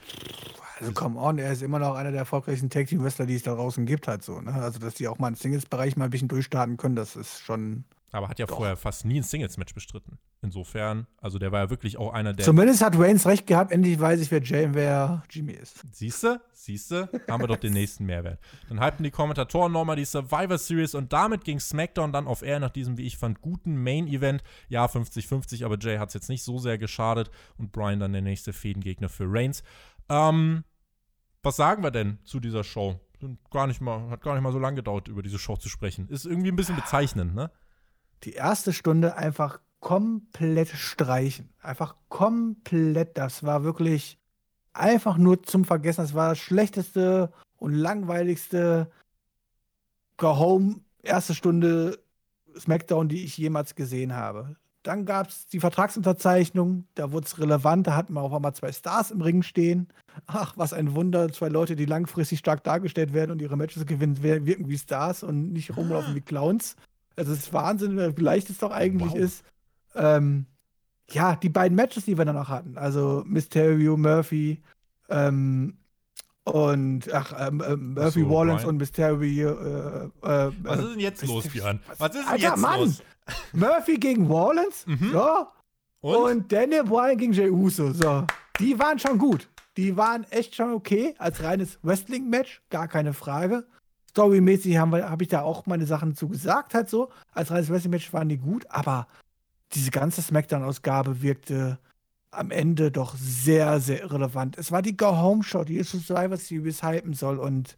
[0.81, 3.45] Also come on, er ist immer noch einer der erfolgreichsten Tag Team Wrestler, die es
[3.45, 4.41] da draußen gibt, halt so.
[4.41, 4.53] Ne?
[4.53, 7.85] Also dass die auch mal im Singles-Bereich mal ein bisschen durchstarten können, das ist schon
[8.13, 8.57] aber hat ja Doch.
[8.57, 10.19] vorher fast nie ein Singles-Match bestritten.
[10.43, 12.45] Insofern, also der war ja wirklich auch einer der.
[12.45, 15.85] Zumindest hat Reigns recht gehabt, endlich weiß ich, wer Jay und wer Jimmy ist.
[15.95, 18.41] Siehste, siehste, haben wir doch den nächsten Mehrwert.
[18.69, 22.59] Dann hypten die Kommentatoren nochmal die Survivor Series und damit ging SmackDown dann auf Air
[22.59, 24.43] nach diesem, wie ich fand, guten Main-Event.
[24.69, 28.23] Ja, 50-50, aber Jay hat es jetzt nicht so sehr geschadet und Brian dann der
[28.23, 29.63] nächste Fädengegner für Reigns.
[30.09, 30.65] Ähm,
[31.43, 32.99] was sagen wir denn zu dieser Show?
[33.51, 36.09] Gar nicht mal, hat gar nicht mal so lange gedauert, über diese Show zu sprechen.
[36.09, 37.51] Ist irgendwie ein bisschen bezeichnend, ne?
[38.25, 41.49] Die erste Stunde einfach komplett streichen.
[41.63, 43.17] Einfach komplett.
[43.17, 44.19] Das war wirklich
[44.73, 46.03] einfach nur zum Vergessen.
[46.03, 48.91] Das war das schlechteste und langweiligste
[50.17, 51.99] Go-Home erste Stunde
[52.59, 54.57] SmackDown, die ich jemals gesehen habe.
[54.83, 58.73] Dann gab es die Vertragsunterzeichnung, da wurde es relevant, da hatten wir auf einmal zwei
[58.73, 59.89] Stars im Ring stehen.
[60.27, 64.23] Ach, was ein Wunder, zwei Leute, die langfristig stark dargestellt werden und ihre Matches gewinnen,
[64.23, 66.77] wirken wie Stars und nicht rumlaufen wie Clowns.
[67.17, 69.19] Also es ist Wahnsinn, wie leicht es doch eigentlich wow.
[69.19, 69.45] ist.
[69.95, 70.47] Ähm,
[71.11, 74.63] ja, die beiden Matches, die wir dann auch hatten, also Mysterio, Murphy
[75.09, 75.77] ähm,
[76.45, 79.51] und ach, ähm, äh, Murphy so, Wallens und Mysterio.
[79.51, 81.81] Äh, äh, was ist denn jetzt los, Björn?
[81.99, 82.81] Was ist denn Alter, jetzt Mann.
[82.81, 83.03] los?
[83.53, 85.11] Murphy gegen Wallens, mhm.
[85.13, 85.47] so.
[86.01, 86.17] Und?
[86.17, 88.25] und Daniel Bryan gegen Jey Uso, so.
[88.59, 89.49] Die waren schon gut.
[89.77, 93.67] Die waren echt schon okay als reines Wrestling-Match, gar keine Frage.
[94.11, 97.11] Storymäßig habe hab ich da auch meine Sachen zu gesagt, halt so.
[97.33, 99.07] Als reines Wrestling-Match waren die gut, aber
[99.73, 101.79] diese ganze Smackdown-Ausgabe wirkte
[102.33, 104.59] am Ende doch sehr, sehr irrelevant.
[104.59, 107.77] Es war die Go-Home-Show, die Survivor Series hypen soll und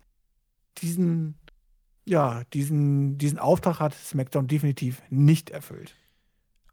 [0.78, 1.34] diesen,
[2.06, 5.94] ja, diesen, diesen Auftrag hat SmackDown definitiv nicht erfüllt.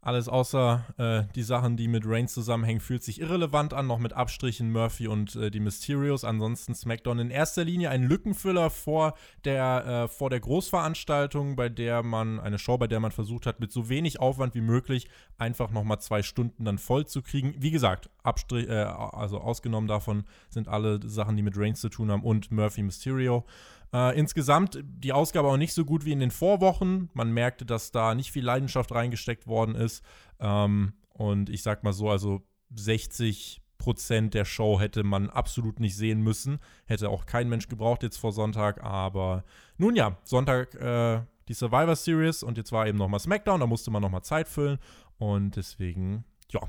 [0.02, 4.14] Alles außer äh, die Sachen, die mit Reigns zusammenhängen, fühlt sich irrelevant an, noch mit
[4.14, 6.24] Abstrichen Murphy und äh, die Mysterios.
[6.24, 9.12] Ansonsten SmackDown in erster Linie ein Lückenfüller vor
[9.44, 13.60] der, äh, vor der Großveranstaltung, bei der man, eine Show, bei der man versucht hat,
[13.60, 17.54] mit so wenig Aufwand wie möglich einfach nochmal zwei Stunden dann voll zu kriegen.
[17.58, 22.10] Wie gesagt, Abstrich, äh, also ausgenommen davon sind alle Sachen, die mit Reigns zu tun
[22.10, 23.44] haben und Murphy Mysterio.
[23.92, 27.10] Äh, insgesamt die Ausgabe auch nicht so gut wie in den Vorwochen.
[27.12, 30.04] Man merkte, dass da nicht viel Leidenschaft reingesteckt worden ist.
[30.38, 32.42] Ähm, und ich sag mal so, also
[32.74, 36.60] 60 Prozent der Show hätte man absolut nicht sehen müssen.
[36.86, 38.82] Hätte auch kein Mensch gebraucht jetzt vor Sonntag.
[38.84, 39.44] Aber
[39.78, 43.60] nun ja, Sonntag äh, die Survivor Series und jetzt war eben nochmal SmackDown.
[43.60, 44.78] Da musste man nochmal Zeit füllen.
[45.18, 46.60] Und deswegen, ja,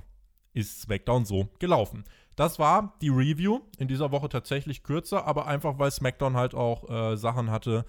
[0.53, 2.03] ist SmackDown so gelaufen.
[2.35, 3.59] Das war die Review.
[3.77, 7.85] In dieser Woche tatsächlich kürzer, aber einfach, weil SmackDown halt auch äh, Sachen hatte.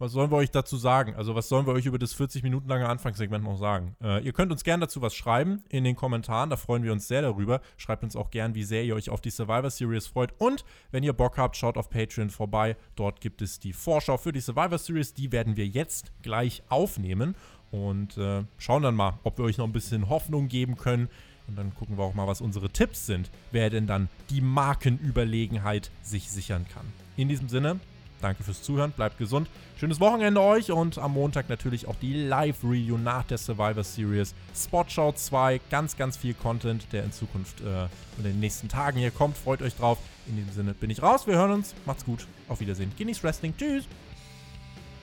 [0.00, 1.16] Was sollen wir euch dazu sagen?
[1.16, 3.96] Also, was sollen wir euch über das 40 Minuten lange Anfangssegment noch sagen?
[4.00, 6.50] Äh, ihr könnt uns gerne dazu was schreiben in den Kommentaren.
[6.50, 7.60] Da freuen wir uns sehr darüber.
[7.76, 10.32] Schreibt uns auch gern, wie sehr ihr euch auf die Survivor Series freut.
[10.38, 12.76] Und wenn ihr Bock habt, schaut auf Patreon vorbei.
[12.94, 15.14] Dort gibt es die Vorschau für die Survivor Series.
[15.14, 17.34] Die werden wir jetzt gleich aufnehmen
[17.72, 21.08] und äh, schauen dann mal, ob wir euch noch ein bisschen Hoffnung geben können,
[21.48, 25.90] und dann gucken wir auch mal, was unsere Tipps sind, wer denn dann die Markenüberlegenheit
[26.02, 26.86] sich sichern kann.
[27.16, 27.80] In diesem Sinne,
[28.20, 32.98] danke fürs Zuhören, bleibt gesund, schönes Wochenende euch und am Montag natürlich auch die Live-Review
[32.98, 34.34] nach der Survivor Series.
[34.54, 37.84] Spotshow 2, ganz, ganz viel Content, der in Zukunft äh,
[38.18, 39.36] in den nächsten Tagen hier kommt.
[39.36, 39.98] Freut euch drauf.
[40.26, 42.92] In diesem Sinne bin ich raus, wir hören uns, macht's gut, auf Wiedersehen.
[42.98, 43.84] Genießt Wrestling, tschüss!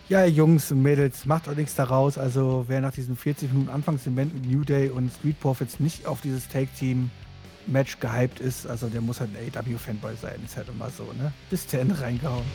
[0.08, 2.20] Ja, Jungs und Mädels, macht euch nichts daraus.
[2.20, 6.22] Also, wer nach diesen 40 Minuten Anfangsevent mit New Day und Street Profits nicht auf
[6.22, 10.36] dieses Take-Team-Match gehypt ist, also der muss halt ein AW-Fanboy sein.
[10.46, 11.34] Ist halt immer so, ne?
[11.50, 12.46] Bis zu Ende reingehauen.